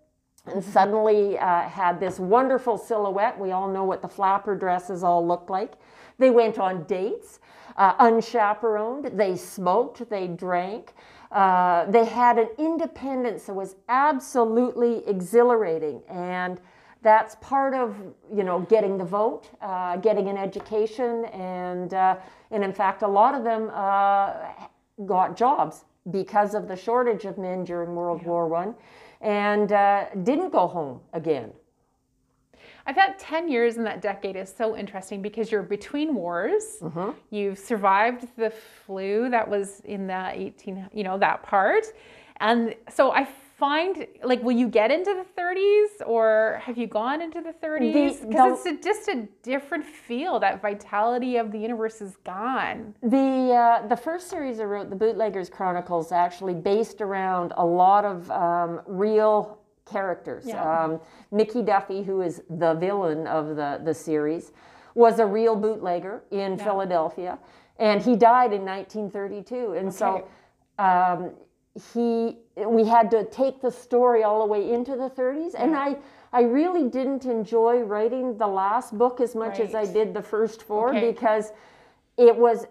and 0.45 0.63
suddenly 0.63 1.39
uh, 1.39 1.63
had 1.63 1.99
this 1.99 2.19
wonderful 2.19 2.77
silhouette. 2.77 3.41
We 3.41 3.53
all 3.53 3.69
know 3.73 3.85
what 3.85 4.03
the 4.03 4.09
flapper 4.09 4.55
dresses 4.55 5.03
all 5.03 5.27
looked 5.27 5.49
like. 5.49 5.73
They 6.19 6.29
went 6.29 6.59
on 6.59 6.85
dates, 6.85 7.41
unchaperoned. 7.79 9.19
They 9.19 9.35
smoked. 9.35 10.11
They 10.11 10.27
drank. 10.27 10.93
They 11.33 12.05
had 12.05 12.37
an 12.37 12.51
independence 12.59 13.45
that 13.45 13.55
was 13.55 13.77
absolutely 13.89 15.09
exhilarating, 15.09 16.03
and 16.07 16.61
that's 17.03 17.37
part 17.41 17.75
of 17.75 17.97
you 18.35 18.45
know 18.45 18.61
getting 18.61 18.99
the 18.99 19.05
vote, 19.05 19.51
uh, 19.61 19.97
getting 19.97 20.29
an 20.29 20.37
education, 20.37 21.27
and 21.27 21.95
uh, 21.95 22.17
and 22.51 22.65
in 22.65 22.73
fact, 22.73 23.03
a 23.03 23.09
lot 23.09 23.35
of 23.35 23.45
them 23.45 23.71
uh, 23.73 24.35
got 25.07 25.37
jobs 25.37 25.85
because 26.11 26.55
of 26.55 26.67
the 26.69 26.77
shortage 26.77 27.25
of 27.25 27.39
men 27.39 27.65
during 27.65 27.95
World 27.95 28.21
yeah. 28.23 28.29
War 28.29 28.49
One, 28.49 28.75
and 29.21 29.73
uh, 29.73 30.07
didn't 30.23 30.51
go 30.51 30.67
home 30.67 31.01
again. 31.13 31.53
I 32.87 32.93
thought 32.95 33.19
10 33.19 33.51
years 33.51 33.77
in 33.77 33.85
that 33.85 34.01
decade 34.01 34.35
is 34.35 34.53
so 34.57 34.75
interesting 34.75 35.21
because 35.21 35.53
you're 35.53 35.63
between 35.63 36.15
wars. 36.15 36.79
Mm-hmm. 36.81 37.11
You've 37.29 37.59
survived 37.59 38.27
the 38.39 38.51
flu 38.87 39.29
that 39.29 39.47
was 39.47 39.81
in 39.85 40.07
the 40.07 40.31
18, 40.33 40.89
you 40.95 41.05
know, 41.05 41.19
that 41.19 41.43
part. 41.43 41.85
And 42.41 42.75
so 42.89 43.13
I 43.13 43.29
find, 43.59 44.07
like, 44.23 44.41
will 44.43 44.57
you 44.57 44.69
get 44.69 44.93
into 44.93 45.13
the 45.15 45.41
30s 45.41 46.07
or 46.07 46.61
have 46.63 46.79
you 46.79 46.87
gone 46.87 47.21
into 47.21 47.41
the 47.41 47.53
30s? 47.53 48.29
Because 48.29 48.65
it's 48.65 48.87
a, 48.87 48.89
just 48.89 49.09
a 49.09 49.29
different 49.43 49.85
feel. 49.85 50.39
That 50.39 50.63
vitality 50.63 51.37
of 51.37 51.51
the 51.51 51.59
universe 51.59 52.01
is 52.01 52.17
gone. 52.25 52.95
The, 53.03 53.53
uh, 53.83 53.89
the 53.89 53.97
first 53.97 54.31
series 54.31 54.61
I 54.61 54.65
wrote, 54.65 54.91
The 54.91 54.97
Bootleggers 54.97 55.51
Chronicles, 55.51 56.13
actually 56.13 56.55
based 56.55 57.01
around 57.01 57.53
a 57.57 57.67
lot 57.67 58.05
of 58.05 58.31
um, 58.31 58.81
real 58.87 59.59
characters. 59.85 60.45
Yeah. 60.47 60.85
Um, 60.85 61.01
Mickey 61.33 61.63
Duffy, 61.63 62.05
who 62.05 62.21
is 62.21 62.43
the 62.49 62.75
villain 62.75 63.27
of 63.27 63.57
the, 63.57 63.81
the 63.85 63.95
series, 63.95 64.53
was 64.95 65.19
a 65.19 65.27
real 65.27 65.57
bootlegger 65.57 66.23
in 66.31 66.57
yeah. 66.57 66.65
Philadelphia, 66.65 67.39
and 67.79 68.03
he 68.03 68.15
died 68.15 68.53
in 68.53 68.65
1932. 68.65 69.73
And 69.73 69.89
okay. 69.89 69.97
so 69.97 70.29
um, 70.79 71.33
he, 71.95 72.39
we 72.57 72.85
had 72.85 73.11
to 73.13 73.25
take 73.25 73.61
the 73.61 73.71
story 73.71 74.23
all 74.23 74.41
the 74.41 74.47
way 74.47 74.73
into 74.73 74.93
the 74.93 75.11
30s, 75.11 75.55
yeah. 75.55 75.65
and 75.65 75.77
I. 75.77 75.97
I 76.31 76.43
really 76.43 76.91
didn't 76.91 77.25
enjoy 77.25 77.79
writing 77.79 78.37
the 78.37 78.47
last 78.47 78.93
book 78.99 79.19
as 79.23 79.35
much 79.35 79.61
right. 79.61 79.67
as 79.67 79.75
I 79.75 79.91
did 79.91 80.13
the 80.13 80.21
first 80.21 80.63
four 80.63 80.95
okay. 80.95 81.11
because 81.11 81.53
it 82.19 82.37
was 82.37 82.67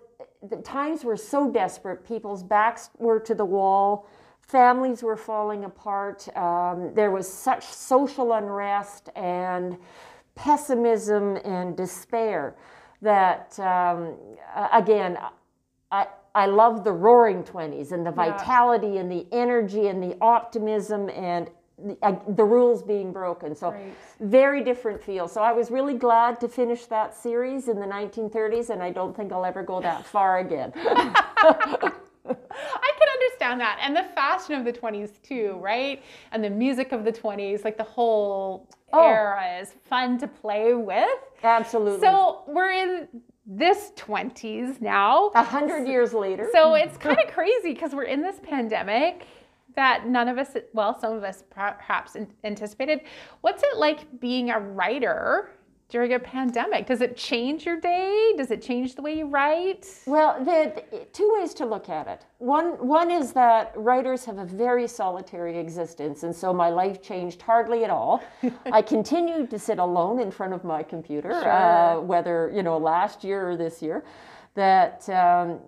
the 0.48 0.58
times 0.58 1.04
were 1.04 1.18
so 1.18 1.50
desperate. 1.50 2.08
People's 2.08 2.44
backs 2.44 2.92
were 3.00 3.20
to 3.22 3.34
the 3.34 3.44
wall 3.44 4.08
families 4.48 5.04
were 5.04 5.18
falling 5.18 5.66
apart. 5.66 6.28
Um, 6.36 6.94
there 6.94 7.12
was 7.12 7.32
such 7.32 7.64
social 7.64 8.34
unrest 8.34 9.10
and 9.16 9.78
pessimism 10.36 11.38
and 11.44 11.76
despair 11.76 12.56
that, 13.02 13.60
um, 13.60 14.16
again, 14.72 15.18
I, 15.92 16.08
I 16.36 16.46
love 16.46 16.84
the 16.84 16.92
roaring 16.92 17.44
20s 17.44 17.92
and 17.92 18.06
the 18.06 18.12
vitality 18.12 18.94
yeah. 18.94 19.02
and 19.02 19.12
the 19.12 19.26
energy 19.32 19.88
and 19.88 20.02
the 20.02 20.18
optimism 20.22 21.10
and 21.10 21.50
the, 21.84 21.98
uh, 22.02 22.16
the 22.30 22.44
rules 22.44 22.82
being 22.84 23.12
broken. 23.12 23.56
So, 23.56 23.72
right. 23.72 23.94
very 24.20 24.64
different 24.64 25.02
feel. 25.02 25.28
So, 25.28 25.42
I 25.42 25.52
was 25.52 25.70
really 25.70 25.94
glad 25.94 26.40
to 26.42 26.48
finish 26.48 26.86
that 26.88 27.16
series 27.16 27.68
in 27.68 27.80
the 27.80 27.86
1930s, 27.86 28.72
and 28.72 28.82
I 28.82 28.90
don't 28.90 29.16
think 29.16 29.32
I'll 29.32 29.46
ever 29.46 29.64
go 29.64 29.80
that 29.82 30.06
far 30.14 30.40
again. 30.40 30.72
I 30.76 31.92
can 32.26 33.10
understand 33.14 33.62
that. 33.62 33.80
And 33.82 33.96
the 33.96 34.06
fashion 34.16 34.56
of 34.56 34.66
the 34.66 34.74
20s 34.74 35.22
too, 35.22 35.58
right? 35.62 36.04
And 36.32 36.44
the 36.44 36.50
music 36.50 36.92
of 36.92 37.06
the 37.06 37.12
20s, 37.12 37.64
like 37.64 37.78
the 37.78 37.84
whole 37.84 38.68
oh. 38.94 39.08
era 39.08 39.60
is 39.62 39.76
fun 39.90 40.18
to 40.20 40.28
play 40.28 40.74
with. 40.74 41.20
Absolutely. 41.44 42.02
So 42.02 42.44
we're 42.48 42.72
in 42.72 43.08
this 43.48 43.94
20s 43.96 44.82
now. 44.82 45.32
A 45.34 45.44
hundred 45.44 45.88
years 45.88 46.14
later. 46.14 46.50
So 46.52 46.76
it's 46.76 46.98
kind 46.98 47.18
of 47.18 47.34
crazy 47.34 47.74
because 47.74 47.96
we're 47.96 48.04
in 48.04 48.22
this 48.22 48.40
pandemic 48.44 49.26
that 49.76 50.08
none 50.08 50.28
of 50.28 50.38
us, 50.38 50.56
well, 50.74 51.00
some 51.00 51.14
of 51.14 51.24
us 51.24 51.44
perhaps 51.50 52.18
anticipated. 52.44 53.02
What's 53.42 53.64
it 53.64 53.78
like 53.78 54.20
being 54.20 54.50
a 54.50 54.60
writer 54.60 55.52
during 55.90 56.14
a 56.14 56.20
pandemic? 56.20 56.86
Does 56.86 57.02
it 57.02 57.16
change 57.16 57.66
your 57.66 57.80
day? 57.80 58.34
Does 58.38 58.52
it 58.52 58.62
change 58.62 58.96
the 58.96 59.02
way 59.02 59.18
you 59.18 59.26
write? 59.26 59.88
Well, 60.06 60.44
the, 60.44 60.84
two 61.14 61.34
ways 61.38 61.54
to 61.56 61.66
look 61.66 61.88
at 61.90 62.08
it. 62.08 62.26
One, 62.40 62.86
one 62.86 63.10
is 63.10 63.32
that 63.34 63.72
writers 63.76 64.26
have 64.26 64.38
a 64.38 64.46
very 64.46 64.88
solitary 64.88 65.58
existence, 65.58 66.24
and 66.24 66.36
so 66.36 66.54
my 66.54 66.70
life 66.70 67.02
changed 67.02 67.42
hardly 67.42 67.84
at 67.84 67.90
all. 67.90 68.22
I 68.72 68.82
continued 68.82 69.50
to 69.52 69.60
sit 69.60 69.80
alone 69.80 70.20
in 70.20 70.30
front 70.30 70.54
of 70.54 70.64
my 70.64 70.84
computer, 70.84 71.32
sure. 71.32 71.52
uh, 71.52 72.00
whether 72.00 72.52
you 72.54 72.64
know 72.64 72.78
last 72.78 73.24
year 73.24 73.50
or 73.50 73.56
this 73.56 73.82
year. 73.82 74.04
That, 74.56 75.08
um, 75.10 75.60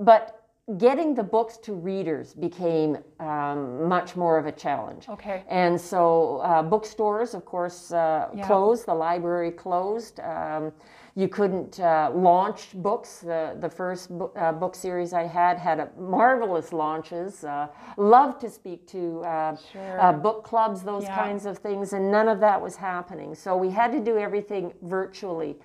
but 0.00 0.35
getting 0.78 1.14
the 1.14 1.22
books 1.22 1.56
to 1.58 1.72
readers 1.72 2.34
became 2.34 2.98
um, 3.20 3.88
much 3.88 4.16
more 4.16 4.36
of 4.36 4.46
a 4.46 4.52
challenge. 4.52 5.08
Okay. 5.08 5.44
And 5.48 5.80
so 5.80 6.38
uh, 6.38 6.62
bookstores, 6.62 7.34
of 7.34 7.44
course, 7.44 7.92
uh, 7.92 8.28
yeah. 8.34 8.46
closed. 8.46 8.86
The 8.86 8.94
library 8.94 9.52
closed. 9.52 10.18
Um, 10.20 10.72
you 11.14 11.28
couldn't 11.28 11.78
uh, 11.80 12.10
launch 12.12 12.74
books. 12.74 13.20
The, 13.20 13.56
the 13.60 13.70
first 13.70 14.10
book, 14.18 14.36
uh, 14.36 14.52
book 14.52 14.74
series 14.74 15.12
I 15.12 15.22
had 15.22 15.56
had 15.56 15.78
a 15.78 15.88
marvelous 15.96 16.72
launches. 16.72 17.44
Uh, 17.44 17.68
loved 17.96 18.40
to 18.40 18.50
speak 18.50 18.86
to 18.88 19.22
uh, 19.22 19.56
sure. 19.72 20.12
book 20.14 20.42
clubs, 20.42 20.82
those 20.82 21.04
yeah. 21.04 21.14
kinds 21.14 21.46
of 21.46 21.58
things, 21.58 21.92
and 21.92 22.10
none 22.10 22.28
of 22.28 22.40
that 22.40 22.60
was 22.60 22.74
happening. 22.74 23.34
So 23.36 23.56
we 23.56 23.70
had 23.70 23.92
to 23.92 24.00
do 24.00 24.18
everything 24.18 24.74
virtually 24.82 25.56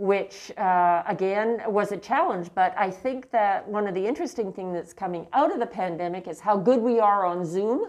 which 0.00 0.50
uh, 0.56 1.02
again 1.06 1.60
was 1.66 1.92
a 1.92 1.96
challenge. 1.98 2.48
But 2.54 2.74
I 2.76 2.90
think 2.90 3.30
that 3.32 3.68
one 3.68 3.86
of 3.86 3.94
the 3.94 4.06
interesting 4.06 4.50
things 4.50 4.72
that's 4.72 4.94
coming 4.94 5.26
out 5.34 5.52
of 5.52 5.60
the 5.60 5.66
pandemic 5.66 6.26
is 6.26 6.40
how 6.40 6.56
good 6.56 6.80
we 6.80 6.98
are 6.98 7.26
on 7.26 7.44
Zoom. 7.44 7.86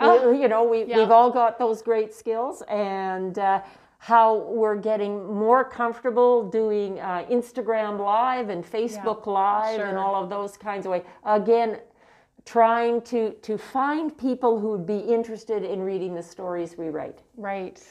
We, 0.00 0.40
you 0.40 0.46
know, 0.46 0.62
we, 0.62 0.84
yeah. 0.84 0.98
we've 0.98 1.10
all 1.10 1.30
got 1.30 1.58
those 1.58 1.82
great 1.82 2.14
skills 2.14 2.62
and. 2.68 3.38
Uh, 3.38 3.60
how 4.00 4.36
we're 4.36 4.76
getting 4.76 5.26
more 5.34 5.64
comfortable 5.64 6.48
doing 6.48 7.00
uh, 7.00 7.24
Instagram 7.28 7.98
Live 7.98 8.48
and 8.48 8.64
Facebook 8.64 9.26
yeah, 9.26 9.32
Live 9.32 9.74
sure. 9.74 9.86
and 9.86 9.98
all 9.98 10.14
of 10.14 10.30
those 10.30 10.56
kinds 10.56 10.86
of 10.86 10.92
ways. 10.92 11.02
Again, 11.24 11.80
trying 12.44 13.02
to 13.02 13.32
to 13.42 13.58
find 13.58 14.16
people 14.16 14.60
who 14.60 14.68
would 14.70 14.86
be 14.86 14.98
interested 14.98 15.64
in 15.64 15.80
reading 15.80 16.14
the 16.14 16.22
stories 16.22 16.78
we 16.78 16.90
write. 16.90 17.22
Right. 17.36 17.82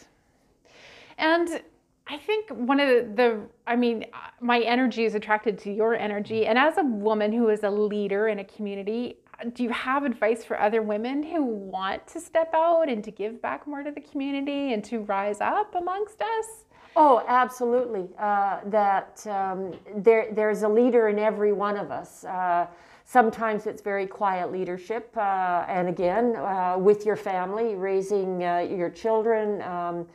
And 1.18 1.62
I 2.10 2.18
think 2.18 2.50
one 2.50 2.80
of 2.80 2.88
the, 2.88 3.14
the, 3.16 3.42
I 3.66 3.76
mean, 3.76 4.06
my 4.40 4.62
energy 4.62 5.04
is 5.04 5.16
attracted 5.16 5.58
to 5.60 5.72
your 5.72 5.94
energy. 5.94 6.46
And 6.46 6.58
as 6.58 6.78
a 6.78 6.84
woman 6.84 7.34
who 7.34 7.50
is 7.50 7.64
a 7.64 7.70
leader 7.70 8.30
in 8.30 8.40
a 8.40 8.46
community, 8.46 9.18
do 9.54 9.64
you 9.64 9.70
have 9.70 10.04
advice 10.04 10.44
for 10.44 10.60
other 10.60 10.82
women 10.82 11.22
who 11.22 11.44
want 11.44 12.08
to 12.08 12.20
step 12.20 12.54
out 12.54 12.90
and 12.90 13.04
to 13.04 13.12
give 13.12 13.42
back 13.42 13.68
more 13.68 13.84
to 13.84 13.92
the 13.92 14.02
community 14.02 14.74
and 14.74 14.84
to 14.86 15.00
rise 15.02 15.42
up 15.42 15.76
amongst 15.76 16.22
us? 16.22 16.66
Oh, 16.96 17.24
absolutely. 17.28 18.08
Uh, 18.18 18.62
that 18.66 19.26
um, 19.28 19.74
there, 19.98 20.30
there's 20.32 20.64
a 20.64 20.70
leader 20.70 21.10
in 21.10 21.20
every 21.20 21.52
one 21.52 21.78
of 21.78 21.92
us. 21.92 22.24
Uh, 22.24 22.66
sometimes 23.06 23.68
it's 23.68 23.84
very 23.84 24.08
quiet 24.08 24.52
leadership, 24.52 25.16
uh, 25.16 25.66
and 25.68 25.88
again, 25.88 26.36
uh, 26.36 26.76
with 26.80 27.06
your 27.06 27.16
family, 27.16 27.76
raising 27.76 28.44
uh, 28.44 28.60
your 28.60 28.90
children. 28.90 29.62
Um, 29.62 30.08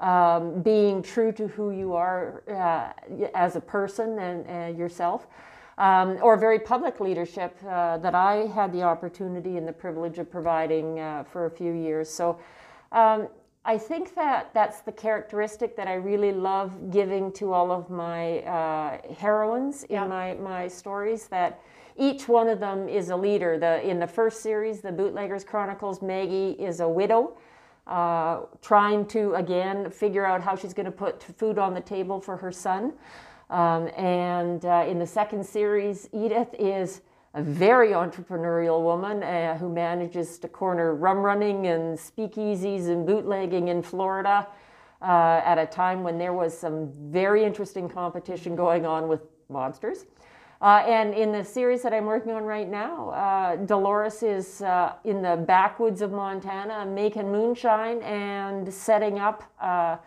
um, 0.00 0.62
being 0.62 1.02
true 1.02 1.32
to 1.32 1.48
who 1.48 1.70
you 1.70 1.94
are 1.94 2.42
uh, 2.48 3.26
as 3.34 3.56
a 3.56 3.60
person 3.60 4.18
and, 4.18 4.46
uh, 4.48 4.78
yourself. 4.78 5.26
Um, 5.78 6.18
or 6.22 6.36
very 6.36 6.58
public 6.58 6.98
leadership 6.98 7.56
uh, 7.64 7.98
that 7.98 8.12
I 8.12 8.46
had 8.52 8.72
the 8.72 8.82
opportunity 8.82 9.56
and 9.58 9.68
the 9.68 9.72
privilege 9.72 10.18
of 10.18 10.28
providing 10.28 10.98
uh, 10.98 11.22
for 11.22 11.46
a 11.46 11.50
few 11.50 11.72
years. 11.72 12.10
So 12.10 12.40
um, 12.90 13.28
I 13.64 13.78
think 13.78 14.14
that 14.16 14.52
that's 14.54 14.80
the 14.80 14.90
characteristic 14.90 15.76
that 15.76 15.86
I 15.86 15.94
really 15.94 16.32
love 16.32 16.90
giving 16.90 17.30
to 17.32 17.52
all 17.52 17.70
of 17.70 17.90
my 17.90 18.40
uh, 18.40 19.14
heroines 19.14 19.84
in 19.84 19.94
yeah. 19.94 20.06
my, 20.06 20.34
my 20.34 20.66
stories 20.66 21.28
that 21.28 21.60
each 21.96 22.26
one 22.26 22.48
of 22.48 22.60
them 22.60 22.88
is 22.88 23.10
a 23.10 23.16
leader. 23.16 23.58
The, 23.58 23.86
in 23.88 24.00
the 24.00 24.06
first 24.06 24.40
series, 24.40 24.80
The 24.80 24.90
Bootleggers 24.90 25.44
Chronicles, 25.44 26.00
Maggie 26.00 26.52
is 26.52 26.80
a 26.80 26.88
widow 26.88 27.36
uh, 27.88 28.40
trying 28.62 29.06
to, 29.06 29.34
again, 29.34 29.90
figure 29.90 30.24
out 30.24 30.42
how 30.42 30.54
she's 30.54 30.74
going 30.74 30.86
to 30.86 30.92
put 30.92 31.22
food 31.22 31.58
on 31.58 31.74
the 31.74 31.80
table 31.80 32.20
for 32.20 32.36
her 32.36 32.52
son. 32.52 32.92
Um, 33.50 33.88
and 33.96 34.64
uh, 34.64 34.84
in 34.88 34.98
the 34.98 35.06
second 35.06 35.44
series, 35.44 36.08
Edith 36.12 36.54
is 36.58 37.00
a 37.34 37.42
very 37.42 37.90
entrepreneurial 37.90 38.82
woman 38.82 39.22
uh, 39.22 39.56
who 39.58 39.68
manages 39.68 40.38
to 40.38 40.48
corner 40.48 40.94
rum 40.94 41.18
running 41.18 41.66
and 41.66 41.98
speakeasies 41.98 42.88
and 42.88 43.06
bootlegging 43.06 43.68
in 43.68 43.82
Florida. 43.82 44.46
uh, 45.00 45.40
at 45.44 45.58
a 45.58 45.66
time 45.66 46.02
when 46.02 46.18
there 46.18 46.32
was 46.32 46.56
some 46.56 46.90
very 47.10 47.44
interesting 47.44 47.88
competition 47.88 48.56
going 48.56 48.84
on 48.84 49.08
with 49.08 49.20
monsters. 49.48 50.06
Uh, 50.60 50.82
and 50.86 51.14
in 51.14 51.30
the 51.30 51.44
series 51.44 51.82
that 51.82 51.92
I'm 51.92 52.06
working 52.06 52.32
on 52.32 52.42
right 52.42 52.68
now, 52.68 53.10
uh, 53.10 53.56
Dolores 53.56 54.24
is 54.24 54.60
uh, 54.62 54.94
in 55.04 55.22
the 55.22 55.36
backwoods 55.36 56.02
of 56.02 56.10
Montana 56.10 56.84
making 56.84 57.30
moonshine 57.30 58.02
and 58.02 58.72
setting 58.72 59.20
up 59.20 59.44
uh, 59.62 59.98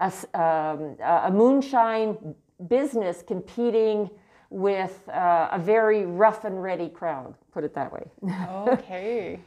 a, 0.00 0.12
um, 0.34 0.96
a, 1.00 1.30
moonshine 1.32 2.34
business 2.68 3.22
competing 3.24 4.10
with 4.50 5.08
uh, 5.08 5.50
a 5.52 5.58
very 5.58 6.04
rough 6.04 6.44
and 6.44 6.60
ready 6.60 6.88
crowd, 6.88 7.34
put 7.52 7.62
it 7.62 7.72
that 7.74 7.92
way. 7.92 8.10
okay. 8.72 9.38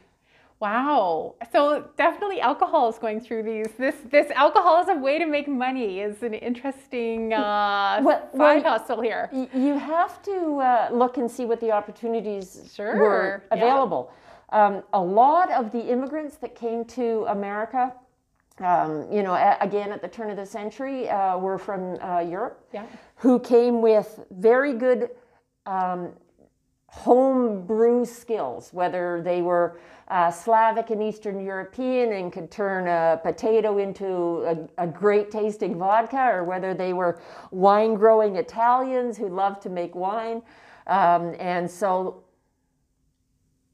Wow. 0.58 1.34
So 1.52 1.90
definitely 1.98 2.40
alcohol 2.40 2.88
is 2.88 2.98
going 2.98 3.20
through 3.20 3.42
these. 3.42 3.68
This 3.76 3.96
this 4.10 4.30
alcohol 4.30 4.80
is 4.80 4.88
a 4.88 4.94
way 4.94 5.18
to 5.18 5.26
make 5.26 5.48
money 5.48 6.00
is 6.00 6.22
an 6.22 6.32
interesting 6.32 7.34
uh, 7.34 8.00
well, 8.02 8.28
side 8.34 8.62
well, 8.64 8.78
hustle 8.78 9.02
here. 9.02 9.28
You 9.32 9.78
have 9.78 10.22
to 10.22 10.56
uh, 10.56 10.88
look 10.92 11.18
and 11.18 11.30
see 11.30 11.44
what 11.44 11.60
the 11.60 11.72
opportunities 11.72 12.70
sure. 12.74 12.96
were 12.96 13.44
available. 13.50 14.10
Yeah. 14.52 14.66
Um, 14.66 14.82
a 14.94 15.00
lot 15.00 15.50
of 15.50 15.72
the 15.72 15.90
immigrants 15.90 16.36
that 16.36 16.54
came 16.54 16.84
to 16.86 17.26
America, 17.28 17.92
um, 18.60 19.06
you 19.12 19.22
know, 19.22 19.34
a, 19.34 19.58
again 19.60 19.92
at 19.92 20.00
the 20.00 20.08
turn 20.08 20.30
of 20.30 20.36
the 20.36 20.46
century, 20.46 21.08
uh, 21.10 21.36
were 21.36 21.58
from 21.58 22.00
uh, 22.00 22.20
Europe, 22.20 22.66
yeah. 22.72 22.86
who 23.16 23.38
came 23.40 23.82
with 23.82 24.20
very 24.30 24.72
good 24.72 25.10
um, 25.66 26.12
home 26.96 27.66
brew 27.66 28.06
skills, 28.06 28.70
whether 28.72 29.20
they 29.22 29.42
were 29.42 29.78
uh, 30.08 30.30
Slavic 30.30 30.90
and 30.90 31.02
Eastern 31.02 31.44
European 31.44 32.12
and 32.12 32.32
could 32.32 32.50
turn 32.50 32.86
a 32.86 33.20
potato 33.22 33.78
into 33.78 34.06
a, 34.78 34.84
a, 34.84 34.86
great 34.86 35.30
tasting 35.30 35.76
vodka, 35.76 36.30
or 36.32 36.44
whether 36.44 36.74
they 36.74 36.92
were 36.92 37.20
wine 37.50 37.94
growing 37.94 38.36
Italians 38.36 39.18
who 39.18 39.28
loved 39.28 39.60
to 39.62 39.68
make 39.68 39.94
wine. 39.94 40.42
Um, 40.86 41.34
and 41.38 41.70
so 41.70 42.22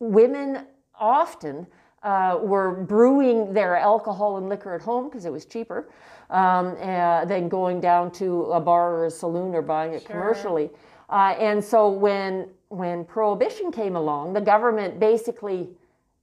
women 0.00 0.66
often 0.98 1.66
uh, 2.02 2.38
were 2.42 2.72
brewing 2.72 3.52
their 3.52 3.76
alcohol 3.76 4.38
and 4.38 4.48
liquor 4.48 4.74
at 4.74 4.82
home 4.82 5.08
because 5.08 5.26
it 5.26 5.32
was 5.32 5.44
cheaper 5.44 5.88
um, 6.30 6.76
uh, 6.80 7.24
than 7.26 7.48
going 7.48 7.80
down 7.80 8.10
to 8.10 8.44
a 8.46 8.60
bar 8.60 8.96
or 8.96 9.06
a 9.06 9.10
saloon 9.10 9.54
or 9.54 9.62
buying 9.62 9.92
it 9.92 10.02
sure. 10.02 10.10
commercially. 10.10 10.70
Uh, 11.12 11.36
and 11.38 11.62
so 11.62 11.90
when 11.90 12.48
when 12.70 13.04
prohibition 13.04 13.70
came 13.70 13.96
along, 13.96 14.32
the 14.32 14.40
government 14.40 14.98
basically 14.98 15.68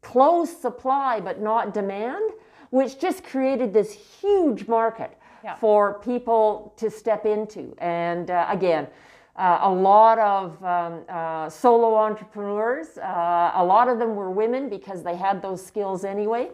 closed 0.01 0.59
supply 0.59 1.19
but 1.19 1.39
not 1.39 1.75
demand, 1.75 2.31
which 2.71 2.99
just 2.99 3.23
created 3.23 3.71
this 3.71 3.93
huge 3.93 4.67
market 4.67 5.15
yeah. 5.43 5.55
for 5.57 5.99
people 5.99 6.73
to 6.77 6.89
step 6.89 7.27
into. 7.27 7.75
And 7.77 8.31
uh, 8.31 8.47
again, 8.49 8.87
uh, 9.35 9.59
a 9.61 9.71
lot 9.71 10.17
of 10.17 10.63
um, 10.63 11.03
uh, 11.07 11.49
solo 11.49 11.93
entrepreneurs, 11.95 12.97
uh, 12.97 13.51
a 13.53 13.63
lot 13.63 13.87
of 13.89 13.99
them 13.99 14.15
were 14.15 14.31
women 14.31 14.69
because 14.69 15.03
they 15.03 15.15
had 15.15 15.39
those 15.39 15.63
skills 15.63 16.03
anyway. 16.03 16.49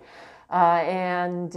Uh, 0.52 0.84
and 0.84 1.56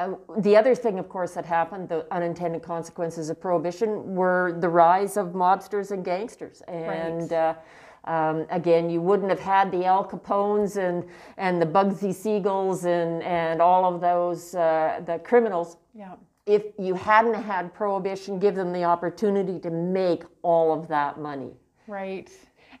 uh, 0.00 0.14
the 0.38 0.56
other 0.56 0.74
thing, 0.74 0.98
of 0.98 1.08
course, 1.08 1.32
that 1.34 1.44
happened, 1.44 1.88
the 1.88 2.06
unintended 2.10 2.62
consequences 2.62 3.30
of 3.30 3.40
prohibition, 3.40 4.14
were 4.14 4.56
the 4.60 4.68
rise 4.68 5.16
of 5.16 5.28
mobsters 5.28 5.90
and 5.90 6.04
gangsters. 6.04 6.62
And 6.68 7.30
right 7.30 7.56
um, 8.04 8.46
again, 8.50 8.88
you 8.88 9.00
wouldn't 9.00 9.28
have 9.30 9.40
had 9.40 9.70
the 9.70 9.84
Al 9.84 10.04
Capones 10.04 10.76
and, 10.76 11.04
and 11.36 11.60
the 11.60 11.66
Bugsy 11.66 12.14
Siegels 12.14 12.84
and, 12.84 13.22
and 13.22 13.60
all 13.60 13.92
of 13.92 14.00
those, 14.00 14.54
uh, 14.54 15.00
the 15.04 15.18
criminals. 15.18 15.76
Yeah. 15.94 16.14
If 16.46 16.64
you 16.78 16.94
hadn't 16.94 17.34
had 17.34 17.74
prohibition, 17.74 18.38
give 18.38 18.54
them 18.54 18.72
the 18.72 18.84
opportunity 18.84 19.60
to 19.60 19.70
make 19.70 20.24
all 20.42 20.72
of 20.72 20.88
that 20.88 21.20
money. 21.20 21.52
Right. 21.86 22.30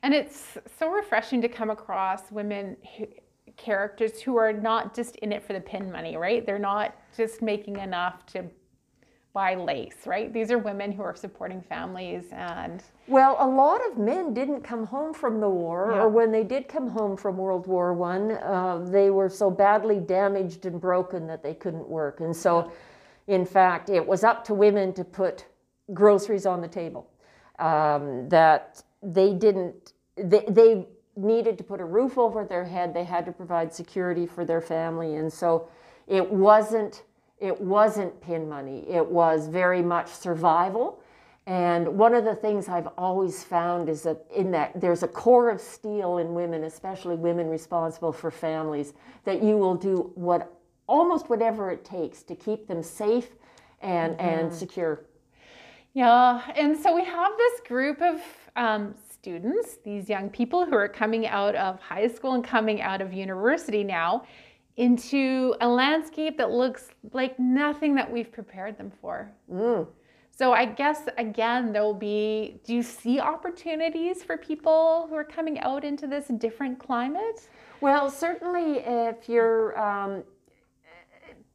And 0.02 0.14
it's 0.14 0.56
so 0.78 0.90
refreshing 0.90 1.42
to 1.42 1.48
come 1.48 1.70
across 1.70 2.32
women 2.32 2.76
who, 2.96 3.06
characters 3.56 4.20
who 4.20 4.36
are 4.36 4.52
not 4.52 4.94
just 4.94 5.16
in 5.16 5.32
it 5.32 5.42
for 5.42 5.52
the 5.52 5.60
pin 5.60 5.90
money, 5.90 6.16
right? 6.16 6.44
They're 6.44 6.58
not 6.58 6.94
just 7.16 7.42
making 7.42 7.76
enough 7.76 8.26
to 8.26 8.44
buy 9.32 9.54
lace, 9.54 10.06
right? 10.06 10.32
These 10.32 10.50
are 10.50 10.58
women 10.58 10.90
who 10.90 11.02
are 11.02 11.14
supporting 11.14 11.62
families 11.62 12.24
and. 12.32 12.82
Well, 13.06 13.36
a 13.38 13.46
lot 13.46 13.80
of 13.90 13.98
men 13.98 14.34
didn't 14.34 14.62
come 14.62 14.86
home 14.86 15.14
from 15.14 15.40
the 15.40 15.48
war, 15.48 15.92
yeah. 15.92 16.00
or 16.00 16.08
when 16.08 16.32
they 16.32 16.42
did 16.42 16.68
come 16.68 16.88
home 16.88 17.16
from 17.16 17.36
World 17.36 17.66
War 17.66 17.94
One, 17.94 18.32
uh, 18.32 18.84
they 18.88 19.10
were 19.10 19.28
so 19.28 19.50
badly 19.50 20.00
damaged 20.00 20.66
and 20.66 20.80
broken 20.80 21.26
that 21.28 21.42
they 21.42 21.54
couldn't 21.54 21.88
work. 21.88 22.20
And 22.20 22.34
so, 22.34 22.72
in 23.28 23.46
fact, 23.46 23.88
it 23.88 24.04
was 24.04 24.24
up 24.24 24.44
to 24.46 24.54
women 24.54 24.92
to 24.94 25.04
put 25.04 25.46
groceries 25.94 26.46
on 26.46 26.60
the 26.60 26.68
table. 26.68 27.08
Um, 27.58 28.28
that 28.30 28.82
they 29.02 29.34
didn't, 29.34 29.92
they, 30.16 30.44
they 30.48 30.86
needed 31.16 31.58
to 31.58 31.64
put 31.64 31.80
a 31.80 31.84
roof 31.84 32.18
over 32.18 32.44
their 32.44 32.64
head, 32.64 32.94
they 32.94 33.04
had 33.04 33.24
to 33.26 33.32
provide 33.32 33.72
security 33.72 34.26
for 34.26 34.44
their 34.44 34.60
family. 34.60 35.16
And 35.16 35.32
so 35.32 35.68
it 36.06 36.30
wasn't 36.30 37.02
it 37.38 37.58
wasn't 37.58 38.20
pin 38.20 38.48
money, 38.48 38.84
it 38.86 39.06
was 39.06 39.48
very 39.48 39.80
much 39.80 40.08
survival. 40.08 41.02
And 41.46 41.88
one 41.98 42.14
of 42.14 42.24
the 42.24 42.34
things 42.34 42.68
I've 42.68 42.88
always 42.98 43.42
found 43.42 43.88
is 43.88 44.02
that 44.02 44.26
in 44.36 44.50
that 44.50 44.78
there's 44.78 45.02
a 45.02 45.08
core 45.08 45.48
of 45.48 45.60
steel 45.60 46.18
in 46.18 46.34
women, 46.34 46.64
especially 46.64 47.16
women 47.16 47.48
responsible 47.48 48.12
for 48.12 48.30
families, 48.30 48.92
that 49.24 49.42
you 49.42 49.56
will 49.56 49.74
do 49.74 50.12
what 50.14 50.54
almost 50.86 51.30
whatever 51.30 51.70
it 51.70 51.84
takes 51.84 52.22
to 52.24 52.34
keep 52.34 52.68
them 52.68 52.82
safe 52.82 53.28
and, 53.80 54.16
mm-hmm. 54.16 54.28
and 54.28 54.52
secure. 54.52 55.06
Yeah, 55.94 56.42
and 56.54 56.76
so 56.78 56.94
we 56.94 57.04
have 57.04 57.32
this 57.36 57.60
group 57.66 58.00
of 58.00 58.20
um, 58.54 58.94
students, 59.20 59.76
these 59.84 60.08
young 60.08 60.30
people 60.30 60.64
who 60.64 60.74
are 60.74 60.88
coming 60.88 61.26
out 61.26 61.54
of 61.54 61.78
high 61.80 62.08
school 62.08 62.32
and 62.34 62.42
coming 62.42 62.80
out 62.80 63.02
of 63.02 63.12
university 63.12 63.84
now 63.84 64.24
into 64.76 65.54
a 65.60 65.68
landscape 65.68 66.38
that 66.38 66.50
looks 66.50 66.88
like 67.12 67.38
nothing 67.38 67.94
that 67.94 68.10
we've 68.10 68.32
prepared 68.32 68.78
them 68.78 68.90
for. 69.00 69.30
Mm. 69.52 69.86
So 70.30 70.54
I 70.54 70.64
guess 70.64 71.02
again 71.18 71.70
there'll 71.70 71.92
be 71.92 72.60
do 72.64 72.74
you 72.74 72.82
see 72.82 73.20
opportunities 73.20 74.22
for 74.22 74.38
people 74.38 75.06
who 75.10 75.14
are 75.16 75.24
coming 75.24 75.58
out 75.58 75.84
into 75.84 76.06
this 76.06 76.28
different 76.38 76.78
climate? 76.78 77.46
Well, 77.82 78.08
certainly 78.08 78.78
if 78.78 79.28
you're 79.28 79.78
um, 79.78 80.24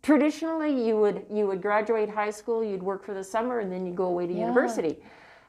traditionally 0.03 0.87
you 0.87 0.97
would 0.97 1.25
you 1.33 1.47
would 1.47 1.63
graduate 1.63 2.09
high 2.09 2.29
school, 2.29 2.63
you'd 2.63 2.83
work 2.83 3.03
for 3.03 3.15
the 3.15 3.23
summer, 3.23 3.59
and 3.59 3.71
then 3.71 3.87
you 3.87 3.93
go 3.93 4.05
away 4.05 4.27
to 4.27 4.33
yeah. 4.33 4.41
university. 4.41 4.99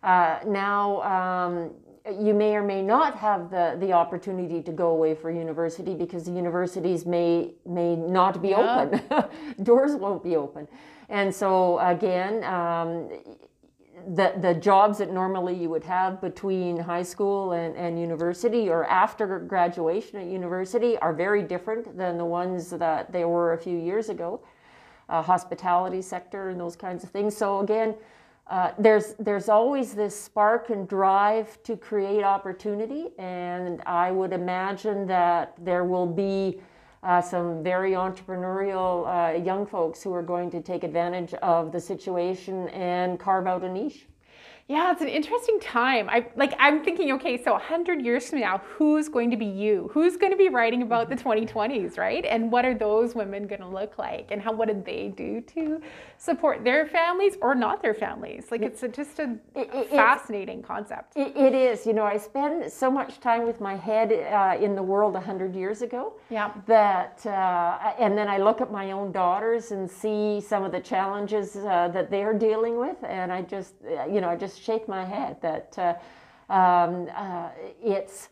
Uh, 0.03 0.39
now 0.47 1.03
um, 1.03 1.73
you 2.11 2.35
may 2.35 2.55
or 2.55 2.63
may 2.63 2.83
not 2.83 3.17
have 3.17 3.51
the, 3.51 3.77
the 3.81 3.93
opportunity 3.93 4.63
to 4.63 4.73
go 4.73 4.89
away 4.91 5.15
for 5.15 5.31
university 5.31 5.95
because 5.95 6.25
the 6.25 6.33
universities 6.33 7.05
may 7.05 7.53
may 7.65 7.97
not 7.97 8.41
be 8.41 8.51
yeah. 8.51 8.89
open. 9.11 9.31
Doors 9.65 9.93
won't 9.97 10.23
be 10.23 10.37
open. 10.37 10.69
And 11.09 11.35
so 11.35 11.79
again, 11.81 12.45
um, 12.45 13.09
the, 14.15 14.35
the 14.41 14.55
jobs 14.55 14.99
that 14.99 15.11
normally 15.11 15.55
you 15.55 15.69
would 15.71 15.85
have 15.85 16.21
between 16.21 16.77
high 16.77 17.03
school 17.03 17.53
and, 17.53 17.75
and 17.77 17.99
university 17.99 18.69
or 18.69 18.85
after 18.87 19.39
graduation 19.41 20.21
at 20.21 20.27
university 20.27 20.97
are 20.99 21.13
very 21.13 21.43
different 21.43 21.97
than 21.97 22.19
the 22.19 22.25
ones 22.25 22.71
that 22.71 23.11
they 23.13 23.25
were 23.25 23.55
a 23.55 23.59
few 23.59 23.77
years 23.77 24.09
ago. 24.09 24.41
Uh, 25.09 25.23
hospitality 25.23 26.03
sector 26.03 26.51
and 26.51 26.61
those 26.61 26.77
kinds 26.77 27.05
of 27.05 27.11
things. 27.11 27.37
So 27.37 27.61
again, 27.61 27.95
uh, 28.49 28.71
there's 28.79 29.15
there's 29.19 29.49
always 29.49 29.93
this 29.93 30.19
spark 30.19 30.71
and 30.71 30.89
drive 30.89 31.61
to 31.65 31.77
create 31.77 32.23
opportunity, 32.23 33.09
and 33.19 33.83
I 33.87 34.13
would 34.13 34.33
imagine 34.33 35.07
that 35.09 35.55
there 35.59 35.85
will 35.85 36.07
be 36.07 36.61
uh, 37.03 37.21
some 37.21 37.63
very 37.63 37.93
entrepreneurial 37.93 39.07
uh, 39.07 39.37
young 39.39 39.67
folks 39.67 40.03
who 40.03 40.13
are 40.13 40.23
going 40.23 40.51
to 40.51 40.61
take 40.61 40.85
advantage 40.85 41.35
of 41.35 41.73
the 41.73 41.81
situation 41.81 42.69
and 42.69 43.19
carve 43.19 43.47
out 43.49 43.65
a 43.65 43.69
niche. 43.69 44.07
Yeah, 44.69 44.91
it's 44.91 45.01
an 45.01 45.09
interesting 45.09 45.61
time. 45.61 46.09
I 46.11 46.27
like 46.35 46.53
I'm 46.59 46.83
thinking, 46.83 47.13
okay, 47.13 47.41
so 47.41 47.53
100 47.53 48.05
years 48.05 48.29
from 48.29 48.41
now, 48.41 48.59
who's 48.65 49.09
going 49.09 49.31
to 49.31 49.37
be 49.37 49.47
you? 49.47 49.89
Who's 49.93 50.17
going 50.17 50.33
to 50.33 50.37
be 50.37 50.49
writing 50.49 50.83
about 50.83 51.09
the 51.09 51.15
2020s, 51.15 51.97
right? 51.97 52.25
And 52.25 52.51
what 52.51 52.65
are 52.65 52.75
those 52.75 53.15
women 53.15 53.47
going 53.47 53.61
to 53.61 53.69
look 53.69 53.97
like? 53.97 54.33
And 54.33 54.43
how 54.43 54.53
what 54.53 54.67
did 54.67 54.85
they 54.85 55.13
do 55.17 55.41
to 55.41 55.81
support 56.19 56.65
their 56.65 56.85
families 56.85 57.37
or 57.41 57.55
not 57.55 57.81
their 57.81 57.95
families? 57.95 58.47
Like 58.51 58.63
it's 58.63 58.83
a, 58.83 58.89
just 58.89 59.21
a 59.21 59.37
it, 59.55 59.71
it, 59.73 59.91
fascinating 59.91 60.65
concept. 60.65 61.17
It, 61.17 61.37
it 61.37 61.55
is. 61.55 61.87
You 61.87 61.93
know, 61.93 62.05
I 62.05 62.17
spend 62.17 62.71
so 62.73 62.91
much 62.91 63.21
time 63.21 63.47
with 63.47 63.61
my 63.61 63.77
head 63.77 64.11
uh, 64.11 64.61
in 64.61 64.75
the 64.75 64.83
world 64.83 65.15
100 65.15 65.55
years 65.55 65.83
ago. 65.83 66.15
Yeah. 66.29 66.51
That 66.67 67.25
uh, 67.25 67.95
and 68.01 68.19
then 68.19 68.27
I 68.27 68.39
look 68.39 68.61
at 68.61 68.73
my 68.73 68.91
own 68.91 69.13
daughters 69.13 69.71
and 69.71 69.89
see 69.89 70.41
some 70.41 70.65
of 70.65 70.73
the 70.73 70.81
challenges 70.81 71.55
uh, 71.55 71.87
that 71.95 72.11
they're 72.11 72.35
dealing 72.35 72.79
with, 72.79 72.97
and 73.05 73.33
I 73.33 73.43
just, 73.43 73.75
uh, 73.85 74.07
you 74.07 74.21
know, 74.21 74.29
I 74.29 74.35
just 74.35 74.56
shake 74.59 74.89
my 74.89 75.05
head 75.05 75.41
that 75.43 75.79
uh, 75.79 76.53
um, 76.53 77.09
uh, 77.15 77.49
it's 77.83 78.29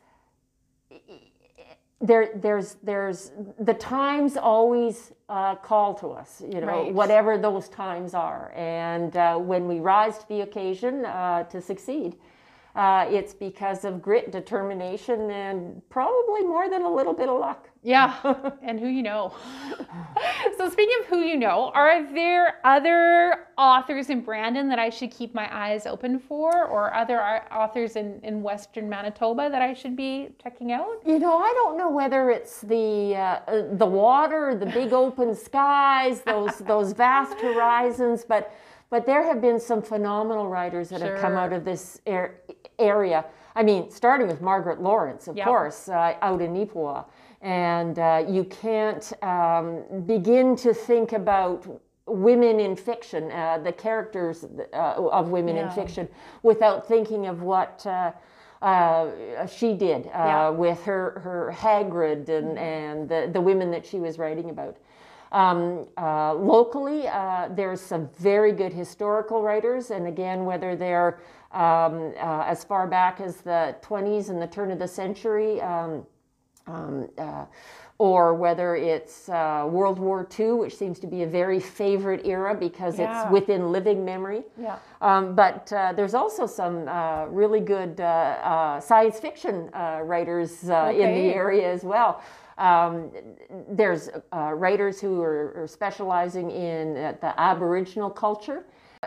there, 2.00 2.30
there's, 2.34 2.76
there's 2.82 3.32
the 3.58 3.74
times 3.74 4.36
always 4.36 5.12
uh, 5.28 5.54
call 5.56 5.94
to 5.94 6.08
us, 6.08 6.42
you 6.46 6.60
know, 6.60 6.66
Right. 6.66 6.92
whatever 6.94 7.38
those 7.38 7.68
times 7.68 8.12
are. 8.14 8.52
And 8.54 9.16
uh, 9.16 9.38
when 9.38 9.66
we 9.66 9.80
rise 9.80 10.18
to 10.18 10.28
the 10.28 10.42
occasion 10.42 11.06
uh, 11.06 11.44
to 11.44 11.62
succeed, 11.62 12.16
uh, 12.74 13.06
it's 13.08 13.32
because 13.32 13.84
of 13.84 14.02
grit, 14.02 14.32
determination, 14.32 15.30
and 15.30 15.80
probably 15.90 16.42
more 16.42 16.68
than 16.68 16.82
a 16.82 16.92
little 16.92 17.12
bit 17.12 17.28
of 17.28 17.38
luck. 17.38 17.68
Yeah, 17.84 18.16
and 18.62 18.80
who 18.80 18.88
you 18.88 19.02
know. 19.02 19.32
so 20.58 20.68
speaking 20.68 20.96
of 21.00 21.06
who 21.06 21.20
you 21.20 21.36
know, 21.36 21.70
are 21.74 22.02
there 22.12 22.58
other 22.64 23.46
authors 23.56 24.10
in 24.10 24.22
Brandon 24.22 24.68
that 24.70 24.80
I 24.80 24.90
should 24.90 25.12
keep 25.12 25.34
my 25.34 25.48
eyes 25.56 25.86
open 25.86 26.18
for, 26.18 26.64
or 26.64 26.92
other 26.94 27.20
authors 27.52 27.94
in, 27.94 28.18
in 28.24 28.42
Western 28.42 28.88
Manitoba 28.88 29.50
that 29.50 29.62
I 29.62 29.72
should 29.72 29.94
be 29.94 30.30
checking 30.42 30.72
out? 30.72 31.00
You 31.06 31.20
know, 31.20 31.38
I 31.38 31.52
don't 31.54 31.78
know 31.78 31.90
whether 31.90 32.30
it's 32.30 32.60
the 32.62 33.14
uh, 33.14 33.20
uh, 33.46 33.76
the 33.76 33.86
water, 33.86 34.56
the 34.58 34.66
big 34.66 34.92
open 35.04 35.32
skies, 35.36 36.22
those 36.22 36.58
those 36.58 36.92
vast 36.92 37.38
horizons, 37.38 38.24
but 38.24 38.52
but 38.90 39.06
there 39.06 39.24
have 39.24 39.40
been 39.40 39.58
some 39.58 39.82
phenomenal 39.82 40.48
writers 40.48 40.88
that 40.90 41.00
have 41.00 41.20
come 41.20 41.32
out 41.32 41.52
of 41.52 41.64
this 41.64 42.00
ar- 42.06 42.36
area. 42.78 43.24
I 43.56 43.62
mean, 43.62 43.90
starting 43.90 44.26
with 44.26 44.40
Margaret 44.40 44.80
Laurence, 44.82 45.28
of 45.28 45.36
Yep. 45.36 45.46
course, 45.46 45.88
uh, 45.88 46.14
out 46.22 46.40
in 46.42 46.54
Neepawa, 46.54 47.04
and 47.40 47.98
uh, 47.98 48.24
you 48.28 48.44
can't 48.44 49.12
um, 49.22 49.82
begin 50.06 50.56
to 50.56 50.74
think 50.74 51.12
about 51.12 51.64
women 52.06 52.60
in 52.60 52.74
fiction, 52.76 53.30
uh, 53.30 53.58
the 53.58 53.72
characters 53.72 54.44
uh, 54.72 54.76
of 55.10 55.30
women 55.30 55.56
in 55.56 55.70
fiction, 55.70 56.08
without 56.42 56.86
thinking 56.86 57.26
of 57.26 57.42
what. 57.42 57.84
Uh, 57.86 58.12
uh, 58.62 59.44
she 59.46 59.74
did 59.74 60.06
uh, 60.06 60.10
Yeah. 60.14 60.48
with 60.48 60.82
her 60.84 61.20
her 61.22 61.52
Hagrid 61.54 62.30
and 62.30 62.58
and 62.58 63.06
the, 63.10 63.28
the 63.30 63.40
women 63.40 63.70
that 63.72 63.84
she 63.84 63.98
was 64.00 64.18
writing 64.18 64.48
about. 64.48 64.78
Um, 65.32 65.86
uh, 65.98 66.32
locally, 66.32 67.06
uh, 67.08 67.48
there's 67.50 67.80
some 67.82 68.08
very 68.18 68.52
good 68.52 68.72
historical 68.72 69.42
writers, 69.42 69.90
and 69.90 70.06
again, 70.06 70.46
whether 70.46 70.76
they're 70.76 71.18
um, 71.54 72.12
uh, 72.20 72.44
as 72.46 72.64
far 72.64 72.86
back 72.86 73.20
as 73.20 73.36
the 73.38 73.74
20s 73.82 74.28
and 74.30 74.40
the 74.42 74.46
turn 74.46 74.70
of 74.70 74.78
the 74.78 74.88
century. 74.88 75.60
Um, 75.62 76.06
um, 76.66 77.08
uh, 77.18 77.44
or 77.98 78.34
whether 78.34 78.74
it's 78.74 79.28
uh, 79.28 79.66
World 79.70 80.00
War 80.00 80.26
II, 80.38 80.52
which 80.52 80.76
seems 80.76 80.98
to 80.98 81.06
be 81.06 81.22
a 81.22 81.26
very 81.26 81.60
favorite 81.60 82.26
era 82.26 82.54
because 82.54 82.98
Yeah. 82.98 83.22
it's 83.22 83.30
within 83.32 83.70
living 83.70 84.04
memory. 84.04 84.42
Yeah. 84.60 84.76
Um, 85.00 85.34
but 85.36 85.72
uh, 85.72 85.92
there's 85.92 86.14
also 86.14 86.46
some 86.46 86.88
uh, 86.88 87.26
really 87.26 87.60
good 87.60 88.00
uh, 88.00 88.04
uh, 88.04 88.80
science 88.80 89.20
fiction 89.20 89.70
uh, 89.74 90.00
writers 90.02 90.68
uh, 90.68 90.90
in 90.92 91.14
the 91.14 91.34
area 91.34 91.70
as 91.72 91.84
well. 91.84 92.20
Um, 92.58 93.10
there's 93.68 94.10
uh, 94.32 94.52
writers 94.54 95.00
who 95.00 95.20
are, 95.22 95.52
are 95.62 95.68
specializing 95.68 96.50
in 96.50 96.96
uh, 96.96 97.14
the 97.20 97.38
Aboriginal 97.40 98.10
culture. 98.10 98.64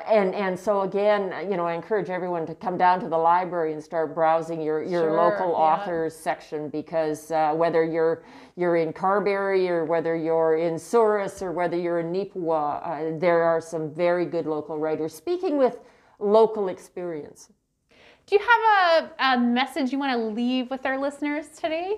And, 0.07 0.35
and 0.35 0.59
so 0.59 0.81
again, 0.81 1.49
you 1.49 1.57
know, 1.57 1.65
I 1.65 1.73
encourage 1.73 2.09
everyone 2.09 2.45
to 2.47 2.55
come 2.55 2.77
down 2.77 2.99
to 3.01 3.09
the 3.09 3.17
library 3.17 3.73
and 3.73 3.83
start 3.83 4.13
browsing 4.13 4.61
your, 4.61 4.81
your 4.83 5.03
Sure, 5.03 5.17
local 5.17 5.49
yeah. 5.51 5.55
authors 5.55 6.15
section 6.15 6.69
because 6.69 7.31
uh, 7.31 7.53
whether 7.53 7.83
you're 7.83 8.23
you're 8.55 8.77
in 8.77 8.91
Carberry 8.91 9.69
or 9.69 9.85
whether 9.85 10.15
you're 10.15 10.57
in 10.57 10.79
Souris 10.79 11.41
or 11.41 11.51
whether 11.51 11.77
you're 11.77 11.99
in 11.99 12.11
Neepawa, 12.11 13.15
uh, 13.15 13.19
there 13.19 13.43
are 13.43 13.61
some 13.61 13.93
very 13.93 14.25
good 14.25 14.45
local 14.47 14.77
writers 14.79 15.13
speaking 15.13 15.57
with 15.57 15.79
local 16.19 16.69
experience. 16.69 17.49
Do 18.25 18.35
you 18.35 18.41
have 18.41 19.11
a, 19.19 19.35
a 19.35 19.39
message 19.39 19.91
you 19.91 19.99
want 19.99 20.11
to 20.11 20.17
leave 20.17 20.69
with 20.69 20.85
our 20.85 20.99
listeners 20.99 21.49
today? 21.49 21.97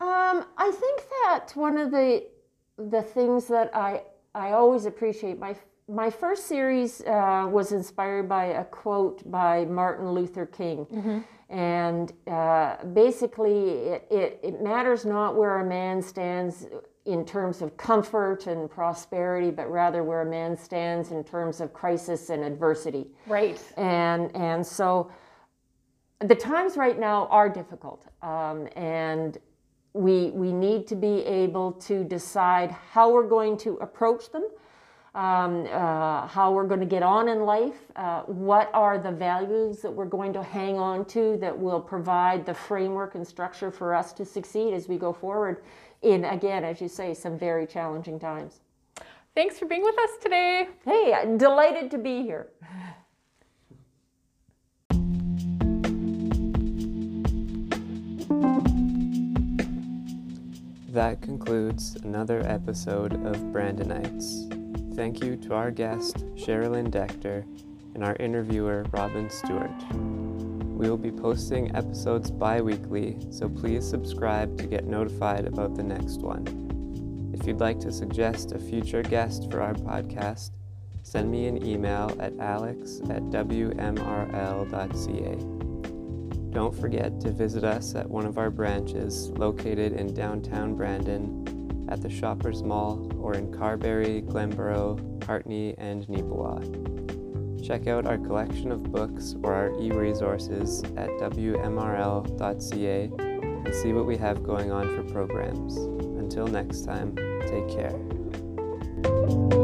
Um, 0.00 0.46
I 0.56 0.70
think 0.70 1.02
that 1.24 1.50
one 1.54 1.78
of 1.78 1.90
the 1.90 2.26
the 2.78 3.02
things 3.02 3.46
that 3.48 3.74
I 3.74 4.02
I 4.34 4.52
always 4.52 4.86
appreciate 4.86 5.38
my 5.38 5.54
my 5.92 6.10
first 6.10 6.46
series 6.46 7.02
uh, 7.02 7.46
was 7.50 7.72
inspired 7.72 8.28
by 8.28 8.46
a 8.46 8.64
quote 8.64 9.30
by 9.30 9.64
Martin 9.66 10.10
Luther 10.10 10.46
King, 10.46 10.86
and 11.50 12.12
uh, 12.26 12.76
basically 12.92 13.68
it, 13.70 14.06
it 14.10 14.40
it 14.42 14.62
matters 14.62 15.04
not 15.04 15.36
where 15.36 15.60
a 15.60 15.64
man 15.64 16.00
stands 16.00 16.66
in 17.04 17.24
terms 17.24 17.62
of 17.62 17.76
comfort 17.76 18.46
and 18.46 18.70
prosperity, 18.70 19.50
but 19.50 19.70
rather 19.70 20.04
where 20.04 20.22
a 20.22 20.26
man 20.26 20.56
stands 20.56 21.10
in 21.10 21.24
terms 21.24 21.60
of 21.60 21.72
crisis 21.72 22.30
and 22.30 22.42
adversity. 22.42 23.06
Right. 23.26 23.60
and 23.76 24.34
and 24.34 24.66
so 24.66 25.10
the 26.20 26.36
times 26.36 26.76
right 26.76 26.98
now 26.98 27.26
are 27.26 27.48
difficult 27.48 28.06
um, 28.22 28.68
and 28.76 29.38
we 29.92 30.30
we 30.30 30.52
need 30.52 30.86
to 30.86 30.94
be 30.94 31.24
able 31.24 31.72
to 31.72 32.04
decide 32.04 32.70
how 32.70 33.12
we're 33.12 33.28
going 33.28 33.56
to 33.58 33.74
approach 33.76 34.30
them 34.30 34.44
um, 35.14 35.66
uh, 35.70 36.26
how 36.26 36.52
we're 36.52 36.66
going 36.66 36.80
to 36.80 36.86
get 36.86 37.02
on 37.02 37.28
in 37.28 37.40
life 37.40 37.76
uh, 37.96 38.22
what 38.22 38.70
are 38.72 38.98
the 38.98 39.10
values 39.12 39.80
that 39.80 39.90
we're 39.90 40.06
going 40.06 40.32
to 40.32 40.42
hang 40.42 40.78
on 40.78 41.04
to 41.04 41.36
that 41.38 41.56
will 41.56 41.80
provide 41.80 42.46
the 42.46 42.54
framework 42.54 43.14
and 43.14 43.26
structure 43.26 43.70
for 43.70 43.94
us 43.94 44.12
to 44.12 44.24
succeed 44.24 44.72
as 44.72 44.88
we 44.88 44.96
go 44.96 45.12
forward 45.12 45.62
in 46.02 46.24
again 46.24 46.64
as 46.64 46.80
you 46.80 46.88
say 46.88 47.12
some 47.12 47.38
very 47.38 47.66
challenging 47.66 48.18
times 48.18 48.60
Thanks 49.34 49.58
for 49.58 49.64
being 49.64 49.82
with 49.82 49.98
us 49.98 50.10
today. 50.22 50.68
hey 50.84 51.12
I'm 51.12 51.36
delighted 51.38 51.90
to 51.90 51.98
be 51.98 52.22
here 52.22 52.48
That 60.92 61.22
concludes 61.22 61.96
another 62.04 62.42
episode 62.46 63.14
of 63.24 63.36
Brandonites. 63.50 64.61
Thank 64.94 65.24
you 65.24 65.36
to 65.36 65.54
our 65.54 65.70
guest, 65.70 66.16
Sherilyn 66.36 66.90
Decter, 66.90 67.44
and 67.94 68.04
our 68.04 68.14
interviewer, 68.16 68.84
Robin 68.92 69.30
Stewart. 69.30 69.70
We 69.92 70.90
will 70.90 70.98
be 70.98 71.10
posting 71.10 71.74
episodes 71.74 72.30
bi 72.30 72.60
weekly, 72.60 73.16
so 73.30 73.48
please 73.48 73.88
subscribe 73.88 74.58
to 74.58 74.66
get 74.66 74.84
notified 74.84 75.46
about 75.46 75.76
the 75.76 75.82
next 75.82 76.20
one. 76.20 77.32
If 77.32 77.46
you'd 77.46 77.60
like 77.60 77.80
to 77.80 77.90
suggest 77.90 78.52
a 78.52 78.58
future 78.58 79.02
guest 79.02 79.50
for 79.50 79.62
our 79.62 79.72
podcast, 79.72 80.50
send 81.02 81.30
me 81.30 81.46
an 81.46 81.64
email 81.66 82.14
at 82.20 82.38
alex 82.38 83.00
at 83.08 83.22
wmrl.ca. 83.30 83.72
Don't 86.50 86.78
forget 86.78 87.18
to 87.20 87.30
visit 87.30 87.64
us 87.64 87.94
at 87.94 88.10
one 88.10 88.26
of 88.26 88.36
our 88.36 88.50
branches 88.50 89.30
located 89.30 89.94
in 89.94 90.12
downtown 90.12 90.74
Brandon, 90.74 91.61
at 91.88 92.00
the 92.00 92.10
Shoppers 92.10 92.62
Mall, 92.62 93.10
or 93.18 93.34
in 93.34 93.52
Carberry, 93.52 94.22
Glenboro, 94.22 95.24
Hartney, 95.24 95.74
and 95.78 96.06
Neepawa. 96.06 96.92
Check 97.64 97.86
out 97.86 98.06
our 98.06 98.18
collection 98.18 98.72
of 98.72 98.82
books 98.90 99.36
or 99.42 99.54
our 99.54 99.80
e 99.80 99.90
resources 99.92 100.82
at 100.96 101.08
wmrl.ca 101.20 103.10
and 103.18 103.74
see 103.74 103.92
what 103.92 104.06
we 104.06 104.16
have 104.16 104.42
going 104.42 104.72
on 104.72 104.88
for 104.96 105.04
programs. 105.12 105.76
Until 105.76 106.48
next 106.48 106.84
time, 106.84 107.14
take 107.46 107.68
care. 107.68 109.61